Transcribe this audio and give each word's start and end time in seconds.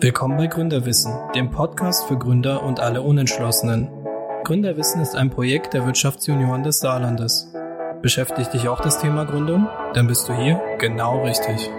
Willkommen 0.00 0.36
bei 0.36 0.48
Gründerwissen, 0.48 1.14
dem 1.34 1.50
Podcast 1.50 2.06
für 2.06 2.18
Gründer 2.18 2.62
und 2.62 2.80
alle 2.80 3.00
Unentschlossenen. 3.00 3.88
Gründerwissen 4.42 5.00
ist 5.00 5.14
ein 5.14 5.30
Projekt 5.30 5.72
der 5.72 5.86
Wirtschaftsjunioren 5.86 6.62
des 6.62 6.80
Saarlandes. 6.80 7.52
Beschäftigt 8.02 8.52
dich 8.52 8.68
auch 8.68 8.80
das 8.80 9.00
Thema 9.00 9.24
Gründung? 9.24 9.68
Dann 9.94 10.06
bist 10.06 10.28
du 10.28 10.34
hier 10.34 10.60
genau 10.78 11.22
richtig. 11.22 11.70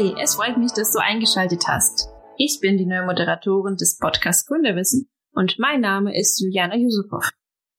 Hi, 0.00 0.14
es 0.18 0.36
freut 0.36 0.56
mich, 0.56 0.72
dass 0.72 0.92
du 0.92 0.98
eingeschaltet 0.98 1.64
hast. 1.68 2.08
Ich 2.38 2.60
bin 2.62 2.78
die 2.78 2.86
neue 2.86 3.04
Moderatorin 3.04 3.76
des 3.76 3.98
Podcasts 3.98 4.46
Gründerwissen 4.46 5.10
und 5.32 5.58
mein 5.58 5.82
Name 5.82 6.18
ist 6.18 6.40
Juliana 6.40 6.74
Yusupow. 6.74 7.28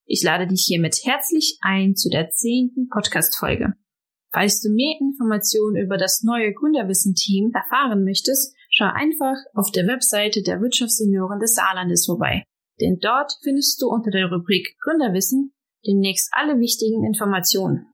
Ich 0.06 0.22
lade 0.22 0.46
dich 0.46 0.64
hiermit 0.68 1.00
herzlich 1.04 1.58
ein 1.62 1.96
zu 1.96 2.10
der 2.10 2.30
zehnten 2.30 2.90
Podcast-Folge. 2.90 3.74
Falls 4.32 4.62
du 4.62 4.70
mehr 4.70 4.98
Informationen 5.00 5.78
über 5.78 5.98
das 5.98 6.22
neue 6.22 6.54
Gründerwissen-Team 6.54 7.54
erfahren 7.56 8.04
möchtest, 8.04 8.56
schau 8.70 8.92
einfach 8.94 9.38
auf 9.56 9.72
der 9.72 9.88
Webseite 9.88 10.44
der 10.44 10.62
Wirtschaftssenioren 10.62 11.40
des 11.40 11.56
Saarlandes 11.56 12.06
vorbei. 12.06 12.44
Denn 12.80 13.00
dort 13.02 13.34
findest 13.42 13.82
du 13.82 13.88
unter 13.88 14.12
der 14.12 14.30
Rubrik 14.32 14.78
Gründerwissen 14.84 15.56
demnächst 15.88 16.30
alle 16.34 16.60
wichtigen 16.60 17.04
Informationen. 17.04 17.88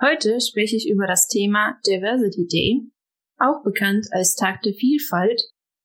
Heute 0.00 0.40
spreche 0.40 0.76
ich 0.76 0.88
über 0.88 1.08
das 1.08 1.26
Thema 1.26 1.80
Diversity 1.84 2.46
Day, 2.46 2.92
auch 3.40 3.62
bekannt 3.64 4.06
als 4.12 4.36
Tag 4.36 4.62
der 4.62 4.74
Vielfalt 4.74 5.42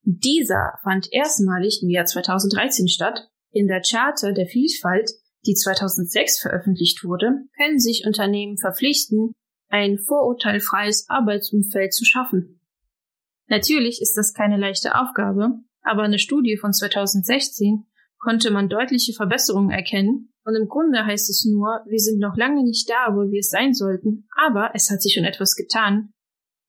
dieser 0.08 0.78
fand 0.84 1.12
erstmalig 1.12 1.82
im 1.82 1.90
Jahr 1.90 2.06
2013 2.06 2.88
statt. 2.88 3.28
In 3.52 3.68
der 3.68 3.82
Charta 3.82 4.34
der 4.34 4.46
Vielfalt, 4.46 5.10
die 5.48 5.56
2006 5.56 6.42
veröffentlicht 6.42 7.04
wurde, 7.04 7.46
können 7.58 7.80
sich 7.80 8.06
Unternehmen 8.06 8.58
verpflichten, 8.58 9.34
ein 9.70 9.98
vorurteilfreies 9.98 11.10
Arbeitsumfeld 11.10 11.92
zu 11.92 12.06
schaffen. 12.06 12.62
Natürlich 13.48 14.00
ist 14.00 14.16
das 14.16 14.34
keine 14.34 14.58
leichte 14.58 14.94
Aufgabe, 14.94 15.60
aber 15.82 16.04
eine 16.04 16.20
Studie 16.20 16.58
von 16.58 16.72
2016 16.72 17.86
konnte 18.20 18.52
man 18.52 18.70
deutliche 18.70 19.14
Verbesserungen 19.14 19.72
erkennen 19.72 20.32
und 20.44 20.56
im 20.56 20.68
Grunde 20.68 21.04
heißt 21.04 21.32
es 21.32 21.46
nur, 21.46 21.82
wir 21.88 22.00
sind 22.00 22.20
noch 22.20 22.38
lange 22.38 22.64
nicht 22.64 22.88
da, 22.90 23.16
wo 23.16 23.32
wir 23.32 23.40
es 23.40 23.50
sein 23.50 23.74
sollten, 23.74 24.28
aber 24.36 24.72
es 24.76 24.92
hat 24.92 25.02
sich 25.02 25.16
schon 25.16 25.26
etwas 25.26 25.56
getan 25.56 26.14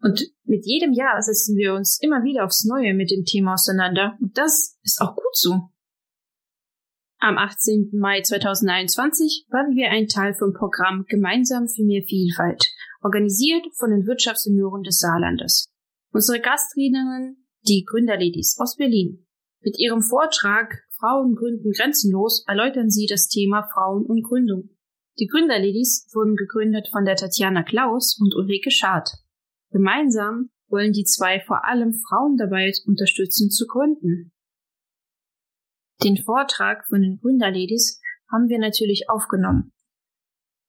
und 0.03 0.23
mit 0.45 0.65
jedem 0.65 0.93
Jahr 0.93 1.21
setzen 1.23 1.57
wir 1.57 1.75
uns 1.75 1.99
immer 2.01 2.23
wieder 2.23 2.45
aufs 2.45 2.65
Neue 2.65 2.95
mit 2.95 3.11
dem 3.11 3.25
Thema 3.25 3.55
auseinander. 3.55 4.17
Und 4.21 4.37
das 4.37 4.79
ist 4.83 5.01
auch 5.01 5.17
gut 5.17 5.35
so. 5.35 5.71
Am 7.19 7.39
18. 7.39 7.91
Mai 7.95 8.21
2021 8.21 9.47
waren 9.51 9.75
wir 9.75 9.91
ein 9.91 10.07
Teil 10.07 10.35
vom 10.35 10.53
Programm 10.53 11.07
Gemeinsam 11.09 11.67
für 11.67 11.83
mehr 11.83 12.03
Vielfalt, 12.03 12.69
organisiert 13.01 13.65
von 13.75 13.91
den 13.91 14.07
Wirtschaftssenioren 14.07 14.83
des 14.83 14.99
Saarlandes. 14.99 15.73
Unsere 16.13 16.41
Gastrednerin, 16.41 17.39
die 17.67 17.85
Gründerladies 17.85 18.59
aus 18.61 18.77
Berlin. 18.77 19.27
Mit 19.61 19.79
ihrem 19.79 20.03
Vortrag 20.03 20.85
Frauen 20.99 21.35
gründen 21.35 21.73
grenzenlos 21.73 22.45
erläutern 22.47 22.91
sie 22.91 23.07
das 23.07 23.29
Thema 23.29 23.69
Frauen 23.73 24.05
und 24.05 24.23
Gründung. 24.23 24.71
Die 25.19 25.27
Gründerladies 25.27 26.09
wurden 26.13 26.37
gegründet 26.37 26.89
von 26.93 27.05
der 27.05 27.17
Tatjana 27.17 27.63
Klaus 27.63 28.19
und 28.21 28.35
Ulrike 28.35 28.71
Schad. 28.71 29.11
Gemeinsam 29.77 30.49
wollen 30.71 30.93
die 30.93 31.05
zwei 31.05 31.39
vor 31.39 31.67
allem 31.67 31.93
Frauen 31.93 32.39
dabei 32.39 32.73
unterstützen 32.87 33.51
zu 33.51 33.67
gründen. 33.67 34.33
Den 36.03 36.17
Vortrag 36.17 36.87
von 36.89 37.03
den 37.03 37.19
Gründerladies 37.19 38.01
haben 38.33 38.49
wir 38.49 38.59
natürlich 38.59 39.11
aufgenommen. 39.11 39.75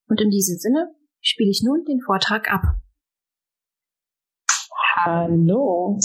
Und 0.09 0.19
in 0.19 0.29
diesem 0.29 0.57
Sinne 0.57 0.94
spiele 1.22 1.50
ich 1.50 1.63
nun 1.63 1.85
den 1.85 2.01
Vortrag 2.01 2.51
ab. 2.51 2.63
Hallo, 4.97 6.01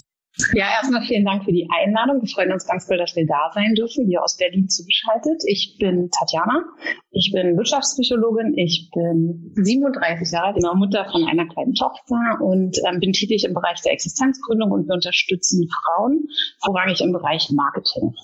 ja, 0.54 0.66
erstmal 0.81 1.03
vielen 1.03 1.25
Dank 1.25 1.44
für 1.44 1.53
die 1.53 1.69
Einladung. 1.70 2.22
Wir 2.22 2.28
freuen 2.28 2.53
uns 2.53 2.66
ganz 2.66 2.87
doll, 2.87 2.97
dass 2.97 3.15
wir 3.16 3.26
da 3.26 3.50
sein 3.54 3.75
dürfen, 3.75 4.06
hier 4.06 4.22
aus 4.22 4.37
Berlin 4.37 4.69
zugeschaltet. 4.69 5.43
Ich 5.47 5.76
bin 5.78 6.10
Tatjana. 6.10 6.65
Ich 7.10 7.32
bin 7.32 7.56
Wirtschaftspsychologin. 7.56 8.56
Ich 8.56 8.91
bin 8.94 9.53
37 9.56 10.32
Jahre 10.32 10.54
alt, 10.54 10.76
Mutter 10.76 11.06
von 11.10 11.25
einer 11.28 11.47
kleinen 11.47 11.75
Tochter 11.75 12.41
und 12.41 12.78
ähm, 12.88 13.00
bin 13.00 13.12
tätig 13.12 13.44
im 13.44 13.54
Bereich 13.54 13.81
der 13.82 13.93
Existenzgründung 13.93 14.70
und 14.70 14.88
wir 14.88 14.94
unterstützen 14.94 15.69
Frauen, 15.69 16.26
vorrangig 16.64 17.00
im 17.03 17.12
Bereich 17.12 17.50
Marketing. 17.50 18.14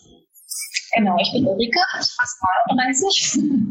Genau, 0.97 1.17
ich 1.21 1.33
bin 1.33 1.47
Ulrike, 1.47 1.81
fast 1.93 2.41
39, 2.69 3.69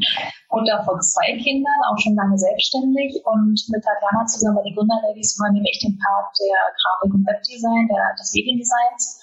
Mutter 0.52 0.84
von 0.86 1.02
zwei 1.02 1.34
Kindern, 1.42 1.80
auch 1.90 1.98
schon 1.98 2.16
lange 2.16 2.38
selbstständig. 2.38 3.22
Und 3.26 3.58
mit 3.70 3.84
Tatjana 3.84 4.26
zusammen 4.26 4.58
bei 4.58 4.64
den 4.64 4.76
Gründerladies 4.76 5.38
übernehme 5.38 5.66
ich 5.70 5.80
den 5.82 5.98
Part 5.98 6.30
der 6.38 6.58
Grafik- 6.78 7.14
und 7.14 7.26
Webdesign, 7.26 7.88
der, 7.90 8.14
des 8.20 8.34
Mediendesigns. 8.34 9.22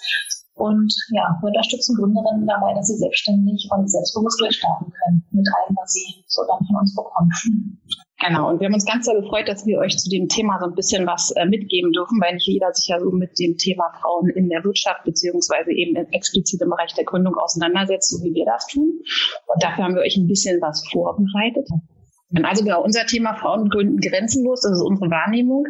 Und 0.55 0.91
ja, 1.11 1.35
wir 1.39 1.47
unterstützen 1.47 1.95
Gründerinnen 1.95 2.47
dabei, 2.47 2.73
dass 2.73 2.87
sie 2.87 2.97
selbstständig 2.97 3.67
und 3.71 3.89
selbstbewusst 3.89 4.39
durchstarten 4.39 4.91
können 4.91 5.23
mit 5.31 5.47
allem, 5.47 5.75
was 5.75 5.91
sie 5.91 6.23
so 6.27 6.43
dann 6.47 6.65
von 6.67 6.77
uns 6.79 6.95
bekommen. 6.95 7.31
Genau, 8.19 8.49
und 8.49 8.59
wir 8.59 8.67
haben 8.67 8.73
uns 8.73 8.85
ganz 8.85 9.05
sehr 9.05 9.19
gefreut, 9.19 9.49
dass 9.49 9.65
wir 9.65 9.77
euch 9.79 9.97
zu 9.97 10.09
dem 10.09 10.29
Thema 10.29 10.57
so 10.59 10.67
ein 10.67 10.75
bisschen 10.75 11.05
was 11.05 11.31
äh, 11.31 11.45
mitgeben 11.45 11.91
dürfen, 11.91 12.21
weil 12.21 12.35
nicht 12.35 12.47
jeder 12.47 12.73
sich 12.73 12.87
ja 12.87 12.99
so 12.99 13.11
mit 13.11 13.37
dem 13.39 13.57
Thema 13.57 13.91
Frauen 14.01 14.29
in 14.29 14.47
der 14.47 14.63
Wirtschaft 14.63 15.03
beziehungsweise 15.03 15.71
eben 15.71 15.95
explizit 16.13 16.61
im 16.61 16.69
Bereich 16.69 16.93
der 16.93 17.03
Gründung 17.03 17.35
auseinandersetzt, 17.35 18.09
so 18.09 18.23
wie 18.23 18.33
wir 18.33 18.45
das 18.45 18.67
tun. 18.67 19.01
Und 19.47 19.63
dafür 19.63 19.83
haben 19.83 19.95
wir 19.95 20.01
euch 20.01 20.15
ein 20.15 20.27
bisschen 20.27 20.61
was 20.61 20.87
vorbereitet. 20.89 21.67
Also 22.43 22.63
genau, 22.63 22.83
unser 22.83 23.05
Thema 23.05 23.35
Frauen 23.35 23.69
gründen 23.69 23.99
grenzenlos, 23.99 24.61
das 24.61 24.73
ist 24.73 24.81
unsere 24.81 25.11
Wahrnehmung. 25.11 25.65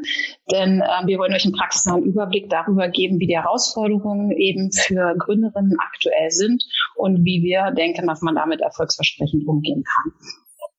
Denn 0.51 0.81
äh, 0.81 1.07
wir 1.07 1.17
wollen 1.19 1.33
euch 1.33 1.45
einen 1.45 1.53
praxisnahen 1.53 2.03
Überblick 2.03 2.49
darüber 2.49 2.87
geben, 2.89 3.19
wie 3.19 3.27
die 3.27 3.37
Herausforderungen 3.37 4.31
eben 4.31 4.71
für 4.71 5.15
Gründerinnen 5.17 5.77
aktuell 5.79 6.31
sind 6.31 6.63
und 6.95 7.25
wie 7.25 7.41
wir 7.43 7.71
denken, 7.71 8.07
dass 8.07 8.21
man 8.21 8.35
damit 8.35 8.61
erfolgsversprechend 8.61 9.47
umgehen 9.47 9.83
kann. 9.83 10.13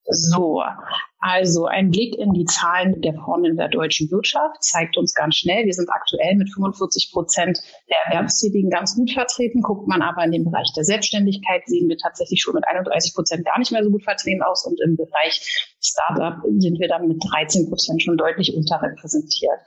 So, 0.09 0.63
also 1.19 1.65
ein 1.65 1.89
Blick 1.89 2.15
in 2.17 2.33
die 2.33 2.45
Zahlen 2.45 3.01
der 3.01 3.13
Frauen 3.13 3.43
in 3.43 3.57
der 3.57 3.69
deutschen 3.69 4.09
Wirtschaft 4.11 4.63
zeigt 4.63 4.97
uns 4.97 5.13
ganz 5.15 5.35
schnell, 5.35 5.65
wir 5.65 5.73
sind 5.73 5.89
aktuell 5.89 6.35
mit 6.35 6.53
45 6.53 7.11
Prozent 7.11 7.59
der 7.89 7.97
Erwerbstätigen 8.05 8.69
ganz 8.69 8.95
gut 8.95 9.11
vertreten. 9.11 9.61
Guckt 9.61 9.87
man 9.87 10.01
aber 10.01 10.23
in 10.23 10.31
den 10.31 10.45
Bereich 10.45 10.71
der 10.75 10.83
Selbstständigkeit, 10.83 11.63
sehen 11.65 11.89
wir 11.89 11.97
tatsächlich 11.97 12.41
schon 12.41 12.53
mit 12.53 12.67
31 12.67 13.15
Prozent 13.15 13.45
gar 13.45 13.57
nicht 13.57 13.71
mehr 13.71 13.83
so 13.83 13.89
gut 13.89 14.03
vertreten 14.03 14.43
aus. 14.43 14.65
Und 14.65 14.79
im 14.81 14.95
Bereich 14.95 15.73
Startup 15.81 16.41
sind 16.57 16.79
wir 16.79 16.87
dann 16.87 17.07
mit 17.07 17.23
13 17.31 17.67
Prozent 17.69 18.03
schon 18.03 18.17
deutlich 18.17 18.55
unterrepräsentiert. 18.55 19.59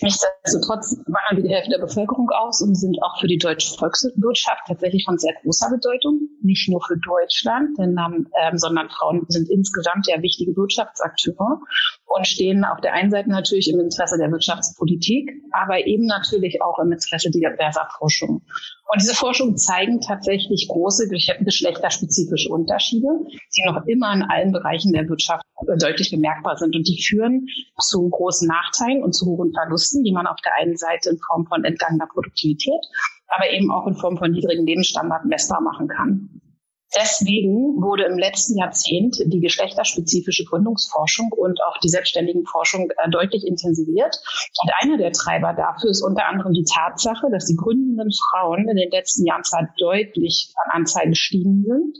Nichtsdestotrotz 0.00 0.96
machen 1.06 1.36
wir 1.36 1.42
die 1.42 1.54
Hälfte 1.54 1.70
der 1.70 1.78
Bevölkerung 1.78 2.30
aus 2.30 2.62
und 2.62 2.74
sind 2.74 3.02
auch 3.02 3.20
für 3.20 3.26
die 3.26 3.38
deutsche 3.38 3.76
Volkswirtschaft 3.76 4.62
tatsächlich 4.66 5.04
von 5.04 5.18
sehr 5.18 5.34
großer 5.42 5.70
Bedeutung. 5.70 6.28
Nicht 6.42 6.68
nur 6.68 6.80
für 6.82 6.96
Deutschland, 6.96 7.78
denn, 7.78 7.96
ähm, 7.98 8.58
sondern 8.58 8.88
Frauen 8.90 9.24
sind 9.28 9.48
insgesamt 9.50 10.06
ja 10.08 10.20
wichtige 10.22 10.56
Wirtschaftsakteure 10.56 11.60
und 12.06 12.26
stehen 12.26 12.64
auf 12.64 12.80
der 12.80 12.94
einen 12.94 13.10
Seite 13.10 13.30
natürlich 13.30 13.70
im 13.70 13.80
Interesse 13.80 14.18
der 14.18 14.30
Wirtschaftspolitik, 14.30 15.30
aber 15.52 15.86
eben 15.86 16.06
natürlich 16.06 16.62
auch 16.62 16.78
im 16.78 16.92
Interesse 16.92 17.30
diverser 17.30 17.88
Forschung. 17.98 18.42
Und 18.92 19.00
diese 19.00 19.14
Forschung 19.14 19.56
zeigen 19.56 20.00
tatsächlich 20.00 20.68
große 20.68 21.08
geschlechterspezifische 21.08 22.50
Unterschiede, 22.50 23.08
die 23.56 23.62
noch 23.64 23.86
immer 23.86 24.12
in 24.12 24.22
allen 24.22 24.52
Bereichen 24.52 24.92
der 24.92 25.08
Wirtschaft 25.08 25.44
deutlich 25.78 26.10
bemerkbar 26.10 26.58
sind. 26.58 26.76
Und 26.76 26.86
die 26.86 27.02
führen 27.02 27.46
zu 27.80 28.08
großen 28.10 28.46
Nachteilen 28.46 29.02
und 29.02 29.14
zu 29.14 29.26
hohen 29.26 29.52
Verlusten, 29.52 29.81
die 29.90 30.12
man 30.12 30.26
auf 30.26 30.40
der 30.44 30.52
einen 30.60 30.76
Seite 30.76 31.10
in 31.10 31.18
Form 31.18 31.46
von 31.46 31.64
entgangener 31.64 32.06
Produktivität, 32.06 32.80
aber 33.28 33.50
eben 33.50 33.70
auch 33.70 33.86
in 33.86 33.94
Form 33.94 34.16
von 34.16 34.30
niedrigen 34.30 34.66
Lebensstandards 34.66 35.24
messbar 35.26 35.60
machen 35.60 35.88
kann. 35.88 36.40
Deswegen 36.94 37.80
wurde 37.80 38.04
im 38.04 38.18
letzten 38.18 38.58
Jahrzehnt 38.58 39.16
die 39.24 39.40
geschlechterspezifische 39.40 40.44
Gründungsforschung 40.44 41.32
und 41.32 41.58
auch 41.62 41.78
die 41.78 41.88
selbstständigen 41.88 42.44
Forschung 42.44 42.90
äh, 42.90 43.10
deutlich 43.10 43.46
intensiviert. 43.46 44.20
Und 44.62 44.70
einer 44.82 44.98
der 44.98 45.12
Treiber 45.12 45.54
dafür 45.54 45.90
ist 45.90 46.02
unter 46.02 46.26
anderem 46.26 46.52
die 46.52 46.64
Tatsache, 46.64 47.28
dass 47.30 47.46
die 47.46 47.56
gründenden 47.56 48.10
Frauen 48.12 48.68
in 48.68 48.76
den 48.76 48.90
letzten 48.90 49.24
Jahren 49.24 49.42
zwar 49.42 49.68
deutlich 49.78 50.52
an 50.64 50.80
Anzahl 50.80 51.08
gestiegen 51.08 51.64
sind, 51.66 51.96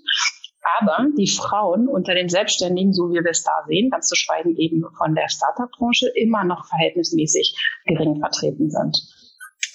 aber 0.79 1.07
die 1.17 1.29
Frauen 1.29 1.89
unter 1.89 2.15
den 2.15 2.29
Selbstständigen, 2.29 2.93
so 2.93 3.11
wie 3.11 3.23
wir 3.23 3.31
es 3.31 3.43
da 3.43 3.65
sehen, 3.67 3.91
ganz 3.91 4.09
zu 4.09 4.17
schweigen 4.17 4.57
eben 4.57 4.85
von 4.97 5.15
der 5.15 5.29
Startup-Branche, 5.29 6.09
immer 6.15 6.45
noch 6.45 6.67
verhältnismäßig 6.67 7.57
gering 7.87 8.21
vertreten 8.21 8.71
sind. 8.71 8.97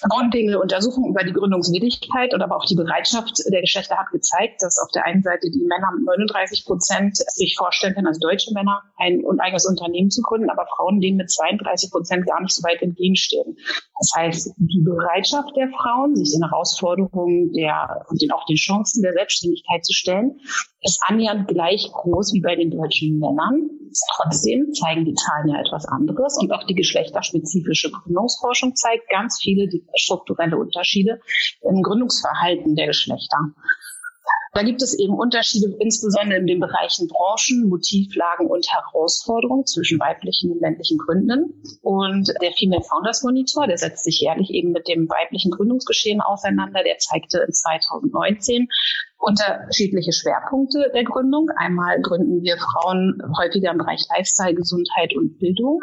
Grundlegende 0.08 0.60
Untersuchung 0.60 1.10
über 1.10 1.24
die 1.24 1.32
Gründungswilligkeit 1.32 2.32
und 2.32 2.40
aber 2.40 2.56
auch 2.56 2.66
die 2.66 2.76
Bereitschaft 2.76 3.42
der 3.50 3.62
Geschlechter 3.62 3.96
hat 3.96 4.10
gezeigt, 4.12 4.62
dass 4.62 4.78
auf 4.78 4.90
der 4.92 5.04
einen 5.04 5.24
Seite 5.24 5.50
die 5.50 5.64
Männer 5.66 5.90
mit 5.96 6.06
39 6.06 6.66
Prozent 6.66 7.16
sich 7.16 7.56
vorstellen 7.58 7.94
können, 7.94 8.06
als 8.06 8.20
deutsche 8.20 8.54
Männer 8.54 8.82
ein, 8.96 9.24
eigenes 9.40 9.66
Unternehmen 9.66 10.10
zu 10.10 10.22
gründen, 10.22 10.50
aber 10.50 10.66
Frauen 10.76 11.00
denen 11.00 11.16
mit 11.16 11.30
32 11.30 11.90
Prozent 11.90 12.26
gar 12.26 12.40
nicht 12.40 12.54
so 12.54 12.62
weit 12.62 12.80
entgegenstehen. 12.80 13.56
Das 13.98 14.12
heißt, 14.16 14.54
die 14.56 14.82
Bereitschaft 14.82 15.56
der 15.56 15.68
Frauen, 15.70 16.14
sich 16.14 16.30
den 16.30 16.48
Herausforderungen 16.48 17.52
der 17.52 18.06
und 18.08 18.22
den, 18.22 18.30
auch 18.30 18.46
den 18.46 18.56
Chancen 18.56 19.02
der 19.02 19.14
Selbstständigkeit 19.14 19.84
zu 19.84 19.92
stellen, 19.92 20.38
ist 20.82 21.00
annähernd 21.06 21.48
gleich 21.48 21.90
groß 21.92 22.32
wie 22.34 22.40
bei 22.40 22.54
den 22.56 22.70
deutschen 22.70 23.18
Männern. 23.18 23.70
Trotzdem 24.16 24.72
zeigen 24.72 25.04
die 25.04 25.14
Zahlen 25.14 25.48
ja 25.48 25.60
etwas 25.60 25.86
anderes 25.86 26.38
und 26.38 26.52
auch 26.52 26.64
die 26.64 26.74
geschlechterspezifische 26.74 27.90
Gründungsforschung 27.90 28.74
zeigt 28.76 29.08
ganz 29.08 29.40
viele 29.42 29.68
strukturelle 29.94 30.56
Unterschiede 30.56 31.20
im 31.62 31.82
Gründungsverhalten 31.82 32.76
der 32.76 32.88
Geschlechter. 32.88 33.38
Da 34.52 34.62
gibt 34.62 34.82
es 34.82 34.98
eben 34.98 35.14
Unterschiede, 35.14 35.76
insbesondere 35.78 36.40
in 36.40 36.46
den 36.46 36.60
Bereichen 36.60 37.06
Branchen, 37.06 37.68
Motivlagen 37.68 38.46
und 38.46 38.66
Herausforderungen 38.66 39.66
zwischen 39.66 40.00
weiblichen 40.00 40.50
und 40.50 40.60
männlichen 40.60 40.98
Gründenden. 40.98 41.62
Und 41.82 42.32
der 42.42 42.52
Female 42.52 42.82
Founders 42.82 43.22
Monitor, 43.22 43.66
der 43.66 43.78
setzt 43.78 44.04
sich 44.04 44.20
jährlich 44.20 44.50
eben 44.50 44.72
mit 44.72 44.88
dem 44.88 45.08
weiblichen 45.08 45.50
Gründungsgeschehen 45.50 46.20
auseinander. 46.20 46.82
Der 46.82 46.98
zeigte 46.98 47.38
in 47.46 47.52
2019 47.52 48.68
unterschiedliche 49.18 50.12
Schwerpunkte 50.12 50.90
der 50.94 51.04
Gründung. 51.04 51.50
Einmal 51.56 52.00
gründen 52.00 52.42
wir 52.42 52.56
Frauen 52.56 53.20
häufiger 53.36 53.72
im 53.72 53.78
Bereich 53.78 54.02
Lifestyle, 54.16 54.54
Gesundheit 54.54 55.14
und 55.16 55.38
Bildung. 55.38 55.80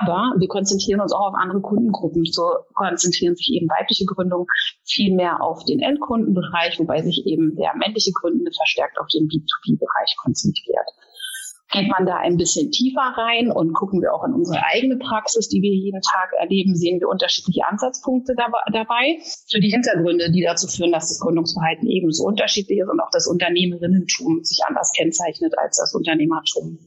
Aber 0.00 0.34
wir 0.38 0.48
konzentrieren 0.48 1.00
uns 1.00 1.12
auch 1.12 1.28
auf 1.28 1.34
andere 1.34 1.60
Kundengruppen. 1.60 2.24
So 2.24 2.44
konzentrieren 2.74 3.34
sich 3.34 3.50
eben 3.52 3.68
weibliche 3.68 4.04
Gründungen 4.04 4.46
viel 4.84 5.14
mehr 5.14 5.42
auf 5.42 5.64
den 5.64 5.80
Endkundenbereich, 5.80 6.78
wobei 6.78 7.02
sich 7.02 7.24
eben 7.26 7.56
der 7.56 7.74
männliche 7.76 8.12
Gründende 8.12 8.52
verstärkt 8.52 8.98
auf 9.00 9.08
den 9.08 9.26
B2B-Bereich 9.28 10.16
konzentriert 10.22 10.86
geht 11.70 11.88
man 11.88 12.06
da 12.06 12.16
ein 12.16 12.36
bisschen 12.36 12.70
tiefer 12.70 13.14
rein 13.16 13.50
und 13.50 13.72
gucken 13.74 14.00
wir 14.00 14.14
auch 14.14 14.24
in 14.24 14.34
unsere 14.34 14.64
eigene 14.64 14.96
Praxis, 14.96 15.48
die 15.48 15.62
wir 15.62 15.74
jeden 15.74 16.00
Tag 16.00 16.32
erleben, 16.38 16.76
sehen 16.76 17.00
wir 17.00 17.08
unterschiedliche 17.08 17.66
Ansatzpunkte 17.66 18.34
dabei 18.36 19.18
für 19.50 19.60
die 19.60 19.70
Hintergründe, 19.70 20.30
die 20.30 20.42
dazu 20.42 20.68
führen, 20.68 20.92
dass 20.92 21.08
das 21.08 21.20
Gründungsverhalten 21.20 21.88
ebenso 21.88 22.24
unterschiedlich 22.24 22.78
ist 22.78 22.88
und 22.88 23.00
auch 23.00 23.10
das 23.10 23.26
Unternehmerinnentum 23.26 24.44
sich 24.44 24.60
anders 24.66 24.92
kennzeichnet 24.96 25.54
als 25.58 25.78
das 25.78 25.92
Unternehmertum. 25.94 26.78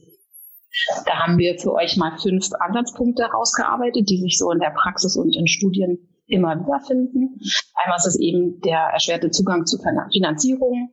Da 1.04 1.18
haben 1.18 1.36
wir 1.38 1.58
für 1.58 1.72
euch 1.74 1.96
mal 1.96 2.16
fünf 2.18 2.48
Ansatzpunkte 2.58 3.24
herausgearbeitet, 3.24 4.08
die 4.08 4.18
sich 4.18 4.38
so 4.38 4.50
in 4.50 4.60
der 4.60 4.70
Praxis 4.70 5.16
und 5.16 5.36
in 5.36 5.46
Studien 5.46 6.08
immer 6.26 6.54
wieder 6.54 6.80
finden. 6.86 7.40
Einmal 7.74 7.98
ist 7.98 8.06
es 8.06 8.18
eben 8.18 8.60
der 8.60 8.78
erschwerte 8.92 9.30
Zugang 9.30 9.66
zu 9.66 9.78
Finanzierung, 10.12 10.92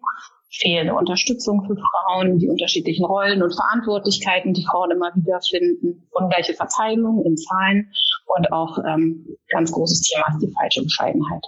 fehlende 0.49 0.93
Unterstützung 0.93 1.65
für 1.65 1.75
Frauen, 1.75 2.39
die 2.39 2.49
unterschiedlichen 2.49 3.05
Rollen 3.05 3.43
und 3.43 3.53
Verantwortlichkeiten, 3.53 4.53
die 4.53 4.65
Frauen 4.65 4.91
immer 4.91 5.11
wieder 5.15 5.39
finden, 5.41 6.07
ungleiche 6.11 6.53
Verteilung 6.53 7.23
in 7.25 7.37
Zahlen 7.37 7.91
und 8.37 8.51
auch 8.51 8.77
ähm, 8.85 9.27
ganz 9.49 9.71
großes 9.71 10.01
Thema 10.01 10.27
ist 10.29 10.41
die 10.41 10.53
falsche 10.53 10.83
Bescheidenheit. 10.83 11.45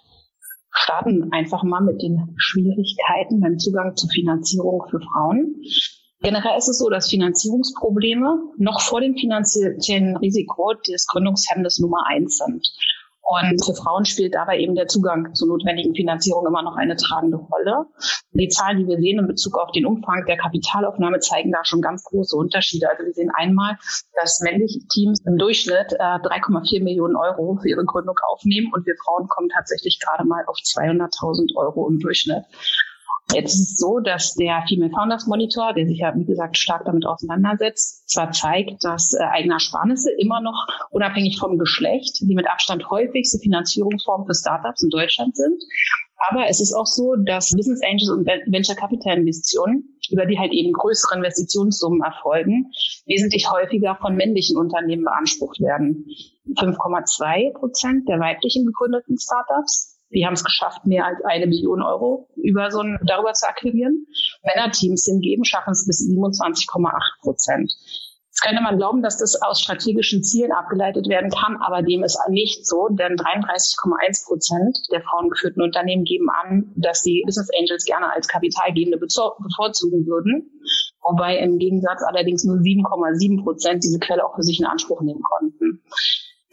Starten 0.71 1.31
einfach 1.31 1.63
mal 1.63 1.81
mit 1.81 2.01
den 2.01 2.35
Schwierigkeiten 2.37 3.39
beim 3.39 3.57
Zugang 3.57 3.95
zu 3.95 4.07
Finanzierung 4.07 4.83
für 4.89 4.99
Frauen. 4.99 5.55
Generell 6.21 6.57
ist 6.57 6.67
es 6.67 6.79
so, 6.79 6.89
dass 6.89 7.09
Finanzierungsprobleme 7.09 8.51
noch 8.57 8.81
vor 8.81 8.99
dem 8.99 9.15
finanziellen 9.15 10.17
Risiko 10.17 10.73
des 10.87 11.07
Gründungshemmnisses 11.07 11.79
Nummer 11.79 12.05
eins 12.07 12.37
sind. 12.37 12.67
Und 13.29 13.63
für 13.63 13.75
Frauen 13.75 14.05
spielt 14.05 14.33
dabei 14.33 14.57
eben 14.57 14.73
der 14.73 14.87
Zugang 14.87 15.35
zur 15.35 15.49
notwendigen 15.49 15.93
Finanzierung 15.93 16.47
immer 16.47 16.63
noch 16.63 16.75
eine 16.75 16.95
tragende 16.95 17.37
Rolle. 17.37 17.85
Die 18.31 18.47
Zahlen, 18.47 18.79
die 18.79 18.87
wir 18.87 18.97
sehen 18.97 19.19
in 19.19 19.27
Bezug 19.27 19.55
auf 19.59 19.71
den 19.71 19.85
Umfang 19.85 20.25
der 20.25 20.35
Kapitalaufnahme, 20.37 21.19
zeigen 21.19 21.51
da 21.51 21.63
schon 21.63 21.79
ganz 21.79 22.03
große 22.05 22.35
Unterschiede. 22.35 22.89
Also 22.89 23.05
wir 23.05 23.13
sehen 23.13 23.29
einmal, 23.35 23.77
dass 24.19 24.41
männliche 24.41 24.79
Teams 24.87 25.19
im 25.27 25.37
Durchschnitt 25.37 25.93
äh, 25.93 26.17
3,4 26.25 26.83
Millionen 26.83 27.15
Euro 27.15 27.59
für 27.61 27.69
ihre 27.69 27.85
Gründung 27.85 28.15
aufnehmen 28.31 28.71
und 28.73 28.87
wir 28.87 28.95
Frauen 29.05 29.27
kommen 29.27 29.49
tatsächlich 29.49 29.99
gerade 29.99 30.27
mal 30.27 30.43
auf 30.47 30.57
200.000 30.57 31.55
Euro 31.55 31.87
im 31.87 31.99
Durchschnitt. 31.99 32.45
Jetzt 33.33 33.53
ist 33.53 33.71
es 33.71 33.77
so, 33.77 33.99
dass 33.99 34.33
der 34.33 34.63
Female 34.67 34.89
Founders 34.89 35.27
Monitor, 35.27 35.73
der 35.73 35.85
sich 35.85 35.99
ja, 35.99 36.13
wie 36.15 36.25
gesagt, 36.25 36.57
stark 36.57 36.85
damit 36.85 37.05
auseinandersetzt, 37.05 38.09
zwar 38.09 38.31
zeigt, 38.31 38.83
dass 38.83 39.13
äh, 39.13 39.23
eigene 39.23 39.53
Ersparnisse 39.53 40.11
immer 40.17 40.41
noch 40.41 40.65
unabhängig 40.89 41.37
vom 41.39 41.59
Geschlecht 41.59 42.21
die 42.21 42.33
mit 42.33 42.49
Abstand 42.49 42.89
häufigste 42.89 43.37
Finanzierungsform 43.37 44.25
für 44.25 44.33
Startups 44.33 44.81
in 44.81 44.89
Deutschland 44.89 45.35
sind. 45.35 45.61
Aber 46.29 46.47
es 46.49 46.59
ist 46.59 46.73
auch 46.73 46.85
so, 46.85 47.15
dass 47.15 47.51
Business 47.51 47.81
Angels 47.81 48.09
und 48.09 48.25
Venture 48.25 48.75
Capital 48.75 49.19
Investitionen, 49.19 49.95
über 50.09 50.25
die 50.25 50.37
halt 50.37 50.51
eben 50.51 50.73
größere 50.73 51.15
Investitionssummen 51.15 52.01
erfolgen, 52.01 52.71
wesentlich 53.05 53.49
häufiger 53.49 53.95
von 54.01 54.15
männlichen 54.15 54.57
Unternehmen 54.57 55.05
beansprucht 55.05 55.61
werden. 55.61 56.05
5,2 56.57 57.53
Prozent 57.53 58.09
der 58.09 58.19
weiblichen 58.19 58.65
gegründeten 58.65 59.17
Startups 59.17 59.88
die 60.11 60.25
haben 60.25 60.33
es 60.33 60.43
geschafft, 60.43 60.85
mehr 60.85 61.05
als 61.05 61.23
eine 61.23 61.47
Million 61.47 61.81
Euro 61.81 62.29
über 62.35 62.71
so 62.71 62.79
ein, 62.81 62.99
darüber 63.05 63.33
zu 63.33 63.47
akquirieren. 63.47 64.07
Männerteams 64.43 65.05
hingegen 65.05 65.45
schaffen 65.45 65.71
es 65.71 65.85
bis 65.85 66.01
27,8 66.09 67.21
Prozent. 67.21 67.71
Jetzt 68.39 68.47
könnte 68.47 68.63
man 68.63 68.77
glauben, 68.77 69.01
dass 69.01 69.17
das 69.17 69.41
aus 69.41 69.59
strategischen 69.59 70.23
Zielen 70.23 70.51
abgeleitet 70.51 71.09
werden 71.09 71.29
kann, 71.29 71.57
aber 71.57 71.81
dem 71.81 72.03
ist 72.03 72.17
nicht 72.29 72.65
so, 72.65 72.87
denn 72.87 73.17
33,1 73.17 74.25
Prozent 74.25 74.77
der 74.91 75.01
frauengeführten 75.01 75.61
Unternehmen 75.61 76.05
geben 76.05 76.27
an, 76.29 76.71
dass 76.77 77.01
die 77.01 77.23
Business 77.25 77.49
Angels 77.59 77.85
gerne 77.85 78.13
als 78.13 78.27
Kapitalgebende 78.27 78.97
bevorzugen 78.97 80.05
würden, 80.05 80.51
wobei 81.01 81.37
im 81.39 81.57
Gegensatz 81.57 82.01
allerdings 82.01 82.45
nur 82.45 82.57
7,7 82.57 83.43
Prozent 83.43 83.83
diese 83.83 83.99
Quelle 83.99 84.25
auch 84.25 84.35
für 84.35 84.43
sich 84.43 84.59
in 84.59 84.67
Anspruch 84.67 85.01
nehmen 85.01 85.21
konnten. 85.21 85.81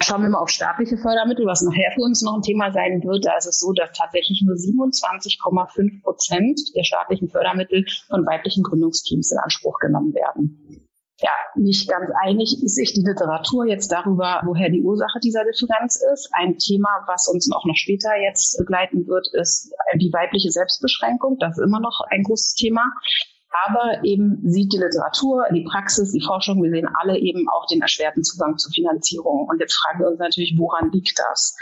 Schauen 0.07 0.23
wir 0.23 0.29
mal 0.29 0.39
auf 0.39 0.51
staatliche 0.51 0.99
Fördermittel, 0.99 1.47
was 1.47 1.63
nachher 1.63 1.91
für 1.93 2.03
uns 2.03 2.23
noch 2.23 2.37
ein 2.37 2.43
Thema 2.43 2.71
sein 2.71 3.03
wird. 3.03 3.27
Da 3.27 3.37
ist 3.39 3.47
es 3.47 3.59
so, 3.59 3.73
dass 3.73 3.91
tatsächlich 3.91 4.41
nur 4.47 4.55
27,5 4.55 6.01
Prozent 6.01 6.61
der 6.77 6.85
staatlichen 6.85 7.29
Fördermittel 7.29 7.85
von 8.07 8.25
weiblichen 8.25 8.63
Gründungsteams 8.63 9.33
in 9.33 9.39
Anspruch 9.39 9.81
genommen 9.81 10.15
werden. 10.15 10.87
Ja, 11.19 11.33
nicht 11.57 11.91
ganz 11.91 12.09
einig 12.23 12.63
ist 12.63 12.77
sich 12.77 12.93
die 12.93 13.03
Literatur 13.03 13.67
jetzt 13.67 13.91
darüber, 13.91 14.43
woher 14.45 14.71
die 14.71 14.83
Ursache 14.83 15.19
dieser 15.19 15.43
Differenz 15.43 16.01
ist. 16.13 16.31
Ein 16.33 16.57
Thema, 16.57 17.03
was 17.09 17.27
uns 17.27 17.51
auch 17.51 17.65
noch 17.65 17.75
später 17.75 18.15
jetzt 18.15 18.59
begleiten 18.59 19.09
wird, 19.09 19.27
ist 19.33 19.75
die 19.97 20.13
weibliche 20.13 20.53
Selbstbeschränkung. 20.53 21.39
Das 21.41 21.59
ist 21.59 21.65
immer 21.65 21.81
noch 21.81 22.03
ein 22.11 22.23
großes 22.23 22.55
Thema. 22.55 22.93
Aber 23.65 24.05
eben 24.05 24.41
sieht 24.45 24.73
die 24.73 24.79
Literatur, 24.79 25.47
die 25.53 25.65
Praxis, 25.65 26.13
die 26.13 26.21
Forschung, 26.21 26.63
wir 26.63 26.71
sehen 26.71 26.89
alle 27.01 27.19
eben 27.19 27.49
auch 27.49 27.67
den 27.67 27.81
erschwerten 27.81 28.23
Zugang 28.23 28.59
zur 28.59 28.73
Finanzierung. 28.73 29.47
Und 29.49 29.61
jetzt 29.61 29.75
fragen 29.75 30.01
wir 30.01 30.09
uns 30.09 30.19
natürlich, 30.19 30.55
woran 30.59 30.91
liegt 30.93 31.19
das? 31.19 31.57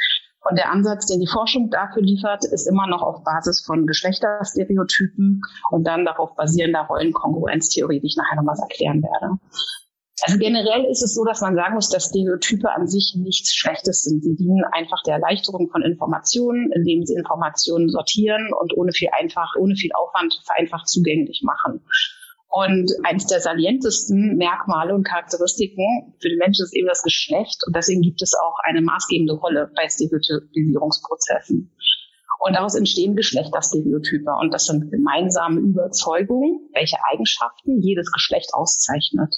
Und 0.48 0.58
der 0.58 0.70
Ansatz, 0.70 1.06
den 1.06 1.20
die 1.20 1.26
Forschung 1.26 1.70
dafür 1.70 2.02
liefert, 2.02 2.44
ist 2.44 2.66
immer 2.66 2.86
noch 2.86 3.00
auf 3.00 3.24
Basis 3.24 3.64
von 3.64 3.86
Geschlechterstereotypen 3.86 5.40
und 5.70 5.86
dann 5.86 6.04
darauf 6.04 6.34
basierender 6.34 6.82
Rollenkongruenztheorie, 6.82 8.00
die 8.00 8.06
ich 8.08 8.16
nachher 8.16 8.36
noch 8.36 8.44
mal 8.44 8.58
erklären 8.60 9.02
werde. 9.02 9.38
Also 10.22 10.38
generell 10.38 10.84
ist 10.84 11.02
es 11.02 11.14
so, 11.14 11.24
dass 11.24 11.40
man 11.40 11.56
sagen 11.56 11.74
muss, 11.74 11.90
dass 11.90 12.06
Stereotype 12.06 12.70
an 12.70 12.86
sich 12.86 13.14
nichts 13.18 13.52
Schlechtes 13.52 14.04
sind. 14.04 14.22
Sie 14.22 14.36
dienen 14.36 14.64
einfach 14.70 15.02
der 15.04 15.14
Erleichterung 15.14 15.68
von 15.70 15.82
Informationen, 15.82 16.70
indem 16.72 17.04
sie 17.04 17.14
Informationen 17.14 17.88
sortieren 17.88 18.52
und 18.58 18.76
ohne 18.76 18.92
viel 18.92 19.08
einfach, 19.18 19.54
ohne 19.58 19.74
viel 19.74 19.90
Aufwand 19.92 20.40
vereinfacht 20.46 20.88
zugänglich 20.88 21.42
machen. 21.42 21.80
Und 22.48 22.92
eines 23.02 23.26
der 23.26 23.40
salientesten 23.40 24.36
Merkmale 24.36 24.94
und 24.94 25.02
Charakteristiken 25.02 26.14
für 26.20 26.28
den 26.28 26.38
Menschen 26.38 26.62
ist 26.64 26.76
eben 26.76 26.86
das 26.86 27.02
Geschlecht. 27.02 27.64
Und 27.66 27.74
deswegen 27.74 28.00
gibt 28.00 28.22
es 28.22 28.34
auch 28.34 28.58
eine 28.62 28.80
maßgebende 28.80 29.34
Rolle 29.34 29.72
bei 29.74 29.88
Stereotypisierungsprozessen. 29.88 31.72
Und 32.38 32.54
daraus 32.54 32.76
entstehen 32.76 33.16
Geschlechterstereotype. 33.16 34.30
Und 34.40 34.54
das 34.54 34.66
sind 34.66 34.92
gemeinsame 34.92 35.60
Überzeugungen, 35.60 36.68
welche 36.72 36.98
Eigenschaften 37.10 37.80
jedes 37.80 38.12
Geschlecht 38.12 38.50
auszeichnet. 38.54 39.34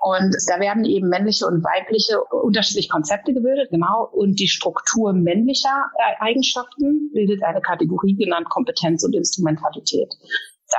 Und 0.00 0.36
da 0.48 0.60
werden 0.60 0.84
eben 0.84 1.08
männliche 1.08 1.46
und 1.46 1.64
weibliche 1.64 2.22
unterschiedliche 2.22 2.88
Konzepte 2.88 3.34
gebildet, 3.34 3.70
genau. 3.70 4.08
Und 4.12 4.38
die 4.38 4.46
Struktur 4.46 5.12
männlicher 5.12 5.90
äh, 5.98 6.22
Eigenschaften 6.22 7.10
bildet 7.12 7.42
eine 7.42 7.60
Kategorie 7.60 8.14
genannt 8.14 8.48
Kompetenz 8.48 9.04
und 9.04 9.14
Instrumentalität. 9.14 10.14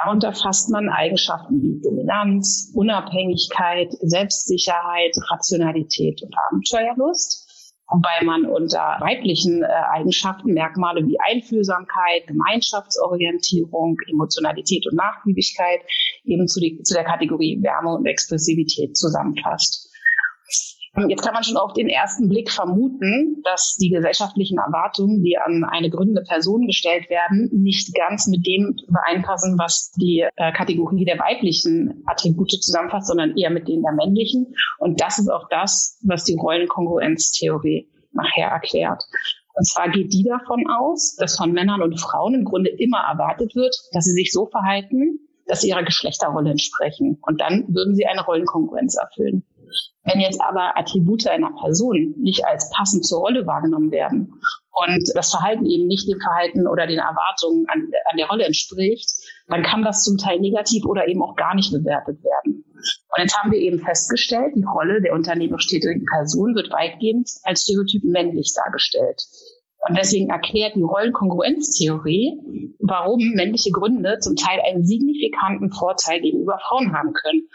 Darunter 0.04 0.34
fasst 0.34 0.70
man 0.70 0.88
Eigenschaften 0.88 1.62
wie 1.62 1.82
Dominanz, 1.82 2.72
Unabhängigkeit, 2.76 3.92
Selbstsicherheit, 4.02 5.16
Rationalität 5.32 6.22
und 6.22 6.34
Abenteuerlust 6.48 7.49
wobei 7.90 8.24
man 8.24 8.46
unter 8.46 8.98
weiblichen 9.00 9.64
äh, 9.64 9.68
Eigenschaften 9.68 10.54
Merkmale 10.54 11.06
wie 11.08 11.20
Einfühlsamkeit, 11.20 12.28
Gemeinschaftsorientierung, 12.28 13.98
Emotionalität 14.10 14.86
und 14.88 14.96
Nachgiebigkeit 14.96 15.82
eben 16.24 16.48
zu, 16.48 16.60
die, 16.60 16.82
zu 16.84 16.94
der 16.94 17.04
Kategorie 17.04 17.62
Wärme 17.62 17.96
und 17.96 18.06
Expressivität 18.06 18.96
zusammenfasst. 18.96 19.89
Jetzt 21.08 21.24
kann 21.24 21.34
man 21.34 21.44
schon 21.44 21.58
auf 21.58 21.74
den 21.74 21.88
ersten 21.88 22.28
Blick 22.28 22.52
vermuten, 22.52 23.42
dass 23.44 23.78
die 23.80 23.90
gesellschaftlichen 23.90 24.58
Erwartungen, 24.58 25.24
die 25.24 25.38
an 25.38 25.64
eine 25.64 25.90
gründende 25.90 26.24
Person 26.24 26.68
gestellt 26.68 27.10
werden, 27.10 27.50
nicht 27.54 27.96
ganz 27.96 28.28
mit 28.28 28.46
dem 28.46 28.76
übereinpassen, 28.88 29.58
was 29.58 29.92
die 29.92 30.26
äh, 30.36 30.52
Kategorie 30.52 31.06
der 31.06 31.20
weiblichen 31.20 32.04
Attribute 32.06 32.52
zusammenfasst, 32.52 33.08
sondern 33.08 33.38
eher 33.38 33.52
mit 33.52 33.68
denen 33.68 33.84
der 33.84 33.94
männlichen. 33.94 34.54
Und 34.80 35.00
das 35.00 35.20
ist 35.20 35.30
auch 35.30 35.48
das, 35.50 36.00
was 36.04 36.24
die 36.24 36.36
Rollenkongruenztheorie 36.36 37.90
nachher 38.12 38.50
erklärt. 38.50 39.04
Und 39.54 39.68
zwar 39.68 39.90
geht 39.90 40.14
die 40.14 40.24
davon 40.24 40.66
aus, 40.70 41.16
dass 41.18 41.38
von 41.38 41.52
Männern 41.52 41.82
und 41.82 42.00
Frauen 42.00 42.34
im 42.34 42.46
Grunde 42.46 42.70
immer 42.70 43.00
erwartet 43.00 43.56
wird, 43.56 43.76
dass 43.92 44.06
sie 44.06 44.14
sich 44.14 44.32
so 44.32 44.48
verhalten, 44.48 45.20
dass 45.48 45.62
sie 45.62 45.70
ihrer 45.70 45.84
Geschlechterrolle 45.84 46.52
entsprechen. 46.52 47.18
Und 47.22 47.42
dann 47.42 47.66
würden 47.68 47.96
sie 47.96 48.06
eine 48.06 48.24
Rollenkongruenz 48.24 48.96
erfüllen. 48.96 49.44
Wenn 50.04 50.20
jetzt 50.20 50.42
aber 50.42 50.78
Attribute 50.78 51.28
einer 51.28 51.52
Person 51.60 52.16
nicht 52.18 52.46
als 52.46 52.70
passend 52.72 53.06
zur 53.06 53.20
Rolle 53.20 53.46
wahrgenommen 53.46 53.92
werden 53.92 54.34
und 54.72 55.12
das 55.14 55.32
Verhalten 55.32 55.66
eben 55.66 55.88
nicht 55.88 56.10
dem 56.10 56.20
Verhalten 56.20 56.68
oder 56.68 56.88
den 56.88 57.00
Erwartungen 57.00 57.66
an, 57.68 57.92
an 58.10 58.18
der 58.18 58.28
Rolle 58.28 58.46
entspricht, 58.46 59.10
dann 59.48 59.64
kann 59.64 59.84
das 59.84 60.04
zum 60.04 60.18
Teil 60.18 60.40
negativ 60.40 60.86
oder 60.86 61.08
eben 61.08 61.22
auch 61.22 61.36
gar 61.36 61.56
nicht 61.56 61.72
bewertet 61.72 62.24
werden. 62.24 62.66
Und 63.10 63.22
jetzt 63.22 63.38
haben 63.38 63.52
wir 63.52 63.60
eben 63.60 63.80
festgestellt, 63.80 64.54
die 64.56 64.64
Rolle 64.64 65.02
der 65.02 65.14
unternehmerisch 65.14 65.68
tätigen 65.68 66.06
Person 66.06 66.56
wird 66.56 66.72
weitgehend 66.72 67.30
als 67.44 67.64
Stereotyp 67.64 68.04
männlich 68.04 68.54
dargestellt. 68.56 69.22
Und 69.88 69.98
deswegen 69.98 70.30
erklärt 70.30 70.76
die 70.76 70.82
Rollenkongruenztheorie, 70.82 72.38
warum 72.80 73.20
männliche 73.34 73.72
Gründe 73.72 74.20
zum 74.20 74.36
Teil 74.36 74.60
einen 74.62 74.86
signifikanten 74.86 75.72
Vorteil 75.72 76.22
gegenüber 76.22 76.60
Frauen 76.68 76.94
haben 76.94 77.14
können. 77.14 77.48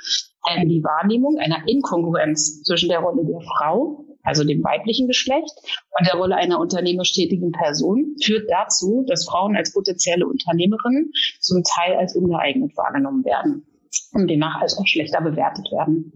Denn 0.49 0.69
die 0.69 0.83
Wahrnehmung 0.83 1.38
einer 1.38 1.66
Inkongruenz 1.66 2.62
zwischen 2.62 2.88
der 2.88 3.00
Rolle 3.00 3.25
der 3.25 3.40
Frau, 3.40 4.07
also 4.23 4.45
dem 4.45 4.64
weiblichen 4.64 5.07
Geschlecht, 5.07 5.52
und 5.99 6.07
der 6.07 6.19
Rolle 6.19 6.37
einer 6.37 6.59
unternehmerisch 6.61 7.12
tätigen 7.12 7.52
Person 7.52 8.16
führt 8.23 8.50
dazu, 8.50 9.04
dass 9.07 9.26
Frauen 9.26 9.54
als 9.57 9.73
potenzielle 9.73 10.26
Unternehmerinnen 10.26 11.12
zum 11.40 11.62
Teil 11.62 11.97
als 11.97 12.16
ungeeignet 12.16 12.76
wahrgenommen 12.76 13.25
werden 13.25 13.66
und 14.12 14.28
demnach 14.28 14.61
als 14.61 14.78
auch 14.78 14.87
schlechter 14.87 15.21
bewertet 15.21 15.71
werden. 15.71 16.12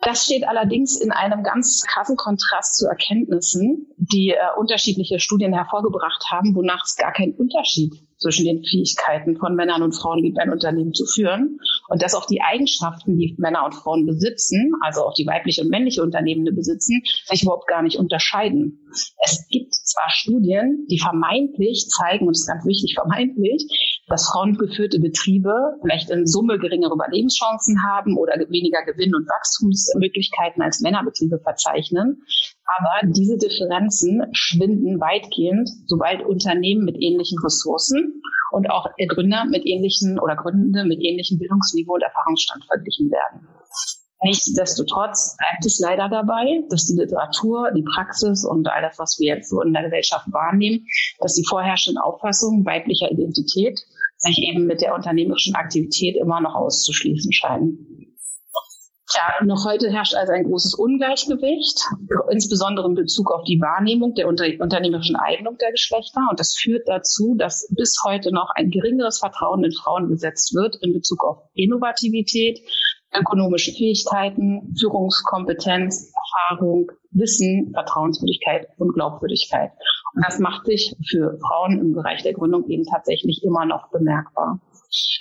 Das 0.00 0.24
steht 0.24 0.46
allerdings 0.46 1.00
in 1.00 1.10
einem 1.10 1.42
ganz 1.42 1.82
krassen 1.82 2.16
Kontrast 2.16 2.76
zu 2.76 2.86
Erkenntnissen, 2.86 3.88
die 3.96 4.30
äh, 4.30 4.36
unterschiedliche 4.56 5.18
Studien 5.18 5.52
hervorgebracht 5.52 6.26
haben, 6.30 6.54
wonach 6.54 6.84
es 6.84 6.96
gar 6.96 7.12
keinen 7.12 7.34
Unterschied 7.34 7.94
zwischen 8.16 8.44
den 8.44 8.64
Fähigkeiten 8.64 9.36
von 9.36 9.54
Männern 9.56 9.82
und 9.82 9.92
Frauen 9.92 10.22
gibt, 10.22 10.38
ein 10.38 10.50
Unternehmen 10.50 10.94
zu 10.94 11.04
führen 11.04 11.58
und 11.88 12.02
dass 12.02 12.14
auch 12.14 12.26
die 12.26 12.40
Eigenschaften, 12.42 13.16
die 13.16 13.34
Männer 13.38 13.64
und 13.64 13.74
Frauen 13.74 14.06
besitzen, 14.06 14.72
also 14.82 15.04
auch 15.04 15.14
die 15.14 15.26
weibliche 15.26 15.62
und 15.62 15.70
männliche 15.70 16.02
Unternehmende 16.02 16.52
besitzen, 16.52 17.02
sich 17.26 17.42
überhaupt 17.42 17.66
gar 17.66 17.82
nicht 17.82 17.98
unterscheiden. 17.98 18.80
Es 19.24 19.46
gibt 19.48 19.74
zwar 19.74 20.08
Studien, 20.10 20.86
die 20.90 20.98
vermeintlich 20.98 21.88
zeigen, 21.88 22.26
und 22.26 22.36
das 22.36 22.42
ist 22.42 22.48
ganz 22.48 22.64
wichtig, 22.66 22.94
vermeintlich, 22.94 24.02
dass 24.08 24.28
frauengeführte 24.28 25.00
Betriebe 25.00 25.52
vielleicht 25.82 26.10
in 26.10 26.26
Summe 26.26 26.58
geringere 26.58 26.94
Überlebenschancen 26.94 27.82
haben 27.84 28.16
oder 28.16 28.34
weniger 28.48 28.84
Gewinn- 28.84 29.14
und 29.14 29.26
Wachstumsmöglichkeiten 29.26 30.62
als 30.62 30.80
Männerbetriebe 30.80 31.40
verzeichnen. 31.40 32.22
Aber 32.78 33.12
diese 33.12 33.38
Differenzen 33.38 34.24
schwinden 34.32 35.00
weitgehend, 35.00 35.68
sobald 35.86 36.24
Unternehmen 36.24 36.84
mit 36.84 36.96
ähnlichen 37.00 37.38
Ressourcen 37.42 38.20
und 38.50 38.70
auch 38.70 38.86
Gründer 39.08 39.44
mit 39.44 39.66
ähnlichen 39.66 40.18
oder 40.18 40.36
Gründende 40.36 40.84
mit 40.84 41.00
ähnlichem 41.00 41.38
Bildungsniveau 41.38 41.94
und 41.94 42.02
Erfahrungsstand 42.02 42.64
verglichen 42.66 43.10
werden. 43.10 43.48
Nichtsdestotrotz 44.22 45.36
bleibt 45.36 45.64
es 45.64 45.78
leider 45.78 46.08
dabei, 46.08 46.64
dass 46.70 46.86
die 46.86 46.96
Literatur, 46.96 47.70
die 47.70 47.84
Praxis 47.84 48.44
und 48.44 48.66
all 48.68 48.82
das, 48.82 48.98
was 48.98 49.18
wir 49.20 49.36
jetzt 49.36 49.48
so 49.48 49.62
in 49.62 49.72
der 49.72 49.84
Gesellschaft 49.84 50.26
wahrnehmen, 50.32 50.86
dass 51.20 51.34
die 51.34 51.46
vorherrschenden 51.46 52.02
Auffassungen 52.02 52.64
weiblicher 52.64 53.10
Identität 53.12 53.78
sich 54.16 54.38
eben 54.38 54.66
mit 54.66 54.80
der 54.80 54.94
unternehmerischen 54.94 55.54
Aktivität 55.54 56.16
immer 56.16 56.40
noch 56.40 56.56
auszuschließen 56.56 57.32
scheinen. 57.32 57.97
Ja, 59.14 59.44
noch 59.44 59.64
heute 59.64 59.90
herrscht 59.90 60.14
also 60.14 60.32
ein 60.32 60.44
großes 60.44 60.74
Ungleichgewicht, 60.74 61.80
insbesondere 62.30 62.88
in 62.88 62.94
Bezug 62.94 63.30
auf 63.30 63.42
die 63.44 63.58
Wahrnehmung 63.58 64.14
der 64.14 64.28
unter 64.28 64.44
unternehmerischen 64.58 65.16
Eignung 65.16 65.56
der 65.56 65.70
Geschlechter. 65.70 66.20
Und 66.30 66.38
das 66.38 66.54
führt 66.54 66.86
dazu, 66.86 67.34
dass 67.34 67.66
bis 67.74 67.96
heute 68.04 68.32
noch 68.32 68.50
ein 68.54 68.70
geringeres 68.70 69.18
Vertrauen 69.18 69.64
in 69.64 69.72
Frauen 69.72 70.08
gesetzt 70.08 70.54
wird 70.54 70.76
in 70.82 70.92
Bezug 70.92 71.24
auf 71.24 71.38
Innovativität, 71.54 72.60
ökonomische 73.14 73.72
Fähigkeiten, 73.72 74.74
Führungskompetenz, 74.78 76.12
Erfahrung, 76.48 76.92
Wissen, 77.10 77.70
Vertrauenswürdigkeit 77.72 78.68
und 78.76 78.92
Glaubwürdigkeit. 78.92 79.72
Und 80.14 80.24
das 80.26 80.38
macht 80.38 80.66
sich 80.66 80.94
für 81.08 81.38
Frauen 81.38 81.78
im 81.80 81.94
Bereich 81.94 82.22
der 82.22 82.34
Gründung 82.34 82.68
eben 82.68 82.84
tatsächlich 82.84 83.42
immer 83.42 83.64
noch 83.64 83.90
bemerkbar. 83.90 84.60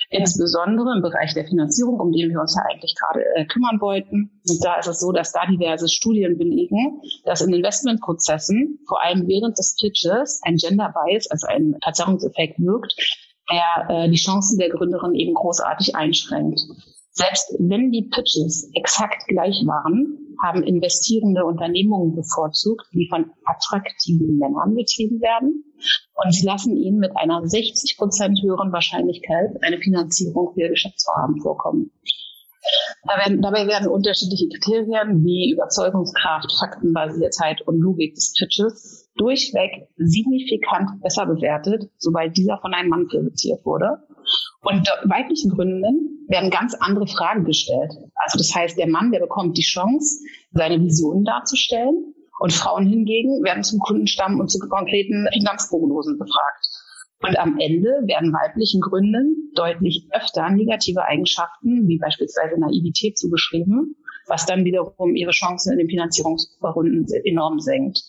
Insbesondere 0.10 0.96
im 0.96 1.02
Bereich 1.02 1.34
der 1.34 1.46
Finanzierung, 1.46 2.00
um 2.00 2.12
den 2.12 2.30
wir 2.30 2.40
uns 2.40 2.56
ja 2.56 2.64
eigentlich 2.72 2.96
gerade 2.96 3.26
äh, 3.36 3.46
kümmern 3.46 3.82
wollten. 3.82 4.42
Und 4.48 4.64
da 4.64 4.76
ist 4.76 4.88
es 4.88 5.00
so, 5.00 5.12
dass 5.12 5.34
da 5.34 5.46
diverse 5.46 5.90
Studien 5.90 6.38
belegen, 6.38 7.02
dass 7.26 7.42
in 7.42 7.54
Investmentprozessen, 7.54 8.80
vor 8.88 9.04
allem 9.04 9.28
während 9.28 9.58
des 9.58 9.76
Pitches, 9.80 10.40
ein 10.44 10.56
Gender 10.56 10.94
Bias, 10.94 11.30
also 11.30 11.48
ein 11.48 11.76
Verzerrungseffekt 11.84 12.60
wirkt, 12.60 12.96
der 13.52 13.90
äh, 13.90 14.10
die 14.10 14.18
Chancen 14.18 14.58
der 14.58 14.70
Gründerin 14.70 15.14
eben 15.16 15.34
großartig 15.34 15.96
einschränkt. 15.96 16.62
Selbst 17.12 17.56
wenn 17.60 17.92
die 17.92 18.10
Pitches 18.10 18.70
exakt 18.76 19.28
gleich 19.28 19.64
waren, 19.66 20.27
haben 20.44 20.64
investierende 20.64 21.46
Unternehmungen 21.46 22.16
bevorzugt, 22.16 22.86
die 22.94 23.08
von 23.10 23.32
attraktiven 23.46 24.38
Männern 24.38 24.76
betrieben 24.76 25.22
werden. 25.22 25.64
Und 26.16 26.34
sie 26.34 26.46
lassen 26.46 26.76
ihnen 26.76 27.00
mit 27.00 27.16
einer 27.16 27.48
60 27.48 27.98
Prozent 27.98 28.42
höheren 28.42 28.72
Wahrscheinlichkeit 28.72 29.52
eine 29.62 29.80
Finanzierung 29.80 30.54
für 30.54 30.62
ihr 30.62 30.70
Geschäftsvorhaben 30.70 31.42
vorkommen. 31.42 31.92
Dabei 33.40 33.68
werden 33.68 33.88
unterschiedliche 33.88 34.50
Kriterien 34.50 35.24
wie 35.24 35.52
Überzeugungskraft, 35.54 36.52
Faktenbasiertheit 36.60 37.62
und 37.62 37.80
Logik 37.80 38.16
des 38.16 38.34
Pitches 38.38 39.10
durchweg 39.16 39.88
signifikant 39.96 41.02
besser 41.02 41.26
bewertet, 41.26 41.90
sobald 41.98 42.36
dieser 42.36 42.60
von 42.60 42.74
einem 42.74 42.90
Mann 42.90 43.08
präsentiert 43.08 43.66
wurde. 43.66 44.04
Und 44.62 44.88
weiblichen 45.06 45.52
Gründen 45.52 46.17
werden 46.28 46.50
ganz 46.50 46.76
andere 46.76 47.08
Fragen 47.08 47.46
gestellt. 47.46 47.92
Also 48.16 48.38
das 48.38 48.54
heißt, 48.54 48.78
der 48.78 48.88
Mann, 48.88 49.12
der 49.12 49.20
bekommt 49.20 49.58
die 49.58 49.64
Chance, 49.64 50.24
seine 50.52 50.82
Visionen 50.82 51.24
darzustellen. 51.24 52.14
Und 52.40 52.54
Frauen 52.54 52.86
hingegen 52.86 53.44
werden 53.44 53.64
zum 53.64 53.80
Kundenstamm 53.80 54.40
und 54.40 54.50
zu 54.50 54.60
konkreten 54.60 55.28
Finanzprognosen 55.34 56.20
befragt. 56.20 56.68
Und 57.24 57.40
am 57.40 57.58
Ende 57.58 57.90
werden 58.06 58.32
weiblichen 58.32 58.80
Gründen 58.80 59.52
deutlich 59.56 60.08
öfter 60.12 60.50
negative 60.52 61.04
Eigenschaften, 61.04 61.88
wie 61.88 61.98
beispielsweise 61.98 62.60
Naivität, 62.60 63.18
zugeschrieben, 63.18 63.96
was 64.28 64.46
dann 64.46 64.66
wiederum 64.66 65.16
ihre 65.16 65.32
Chancen 65.32 65.74
in 65.74 65.80
den 65.80 65.90
Finanzierungsrunden 65.90 67.08
enorm 67.24 67.60
senkt. 67.60 68.04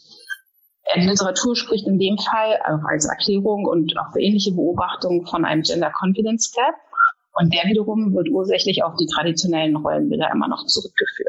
Die 0.97 1.07
Literatur 1.07 1.57
spricht 1.57 1.87
in 1.87 1.99
dem 1.99 2.19
Fall 2.19 2.59
auch 2.65 2.85
als 2.89 3.07
Erklärung 3.07 3.67
und 3.67 3.99
auch 3.99 4.13
für 4.13 4.21
ähnliche 4.21 4.53
Beobachtungen 4.53 5.27
von 5.27 5.45
einem 5.45 5.63
Gender 5.63 5.93
Confidence 5.93 6.53
Gap. 6.53 6.75
Und 7.41 7.55
der 7.55 7.63
wiederum 7.71 8.15
wird 8.15 8.29
ursächlich 8.31 8.83
auf 8.83 8.95
die 8.97 9.07
traditionellen 9.07 9.77
Rollenbilder 9.77 10.31
immer 10.33 10.49
noch 10.49 10.67
zurückgeführt. 10.67 11.28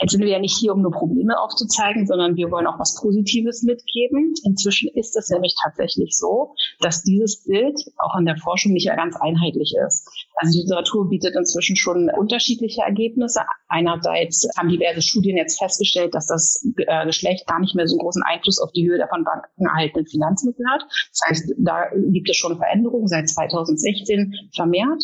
Jetzt 0.00 0.12
sind 0.12 0.22
wir 0.22 0.28
ja 0.28 0.38
nicht 0.38 0.56
hier, 0.56 0.72
um 0.72 0.82
nur 0.82 0.90
Probleme 0.90 1.38
aufzuzeigen, 1.38 2.06
sondern 2.06 2.36
wir 2.36 2.50
wollen 2.50 2.66
auch 2.66 2.78
was 2.78 3.00
Positives 3.00 3.62
mitgeben. 3.62 4.34
Inzwischen 4.44 4.90
ist 4.94 5.16
es 5.16 5.28
nämlich 5.30 5.54
tatsächlich 5.62 6.16
so, 6.16 6.54
dass 6.80 7.02
dieses 7.02 7.44
Bild 7.44 7.78
auch 7.98 8.18
in 8.18 8.26
der 8.26 8.36
Forschung 8.36 8.72
nicht 8.72 8.88
ganz 8.88 9.16
einheitlich 9.16 9.74
ist. 9.86 10.08
Also 10.36 10.52
die 10.52 10.64
Literatur 10.64 11.08
bietet 11.08 11.36
inzwischen 11.36 11.76
schon 11.76 12.10
unterschiedliche 12.10 12.82
Ergebnisse. 12.82 13.42
Einerseits 13.68 14.48
haben 14.58 14.68
diverse 14.68 15.02
Studien 15.02 15.36
jetzt 15.36 15.58
festgestellt, 15.58 16.14
dass 16.14 16.26
das 16.26 16.66
äh, 16.76 17.06
Geschlecht 17.06 17.46
gar 17.46 17.60
nicht 17.60 17.74
mehr 17.74 17.86
so 17.86 17.94
einen 17.94 18.00
großen 18.00 18.22
Einfluss 18.22 18.58
auf 18.58 18.72
die 18.72 18.88
Höhe 18.88 18.98
der 18.98 19.08
von 19.08 19.24
Banken 19.24 19.66
erhaltenen 19.66 20.06
Finanzmittel 20.06 20.64
hat. 20.70 20.82
Das 21.10 21.20
heißt, 21.28 21.54
da 21.58 21.84
gibt 21.94 22.28
es 22.28 22.36
schon 22.36 22.56
Veränderungen 22.56 23.06
seit 23.06 23.28
2016 23.28 24.50
vermehrt. 24.54 25.02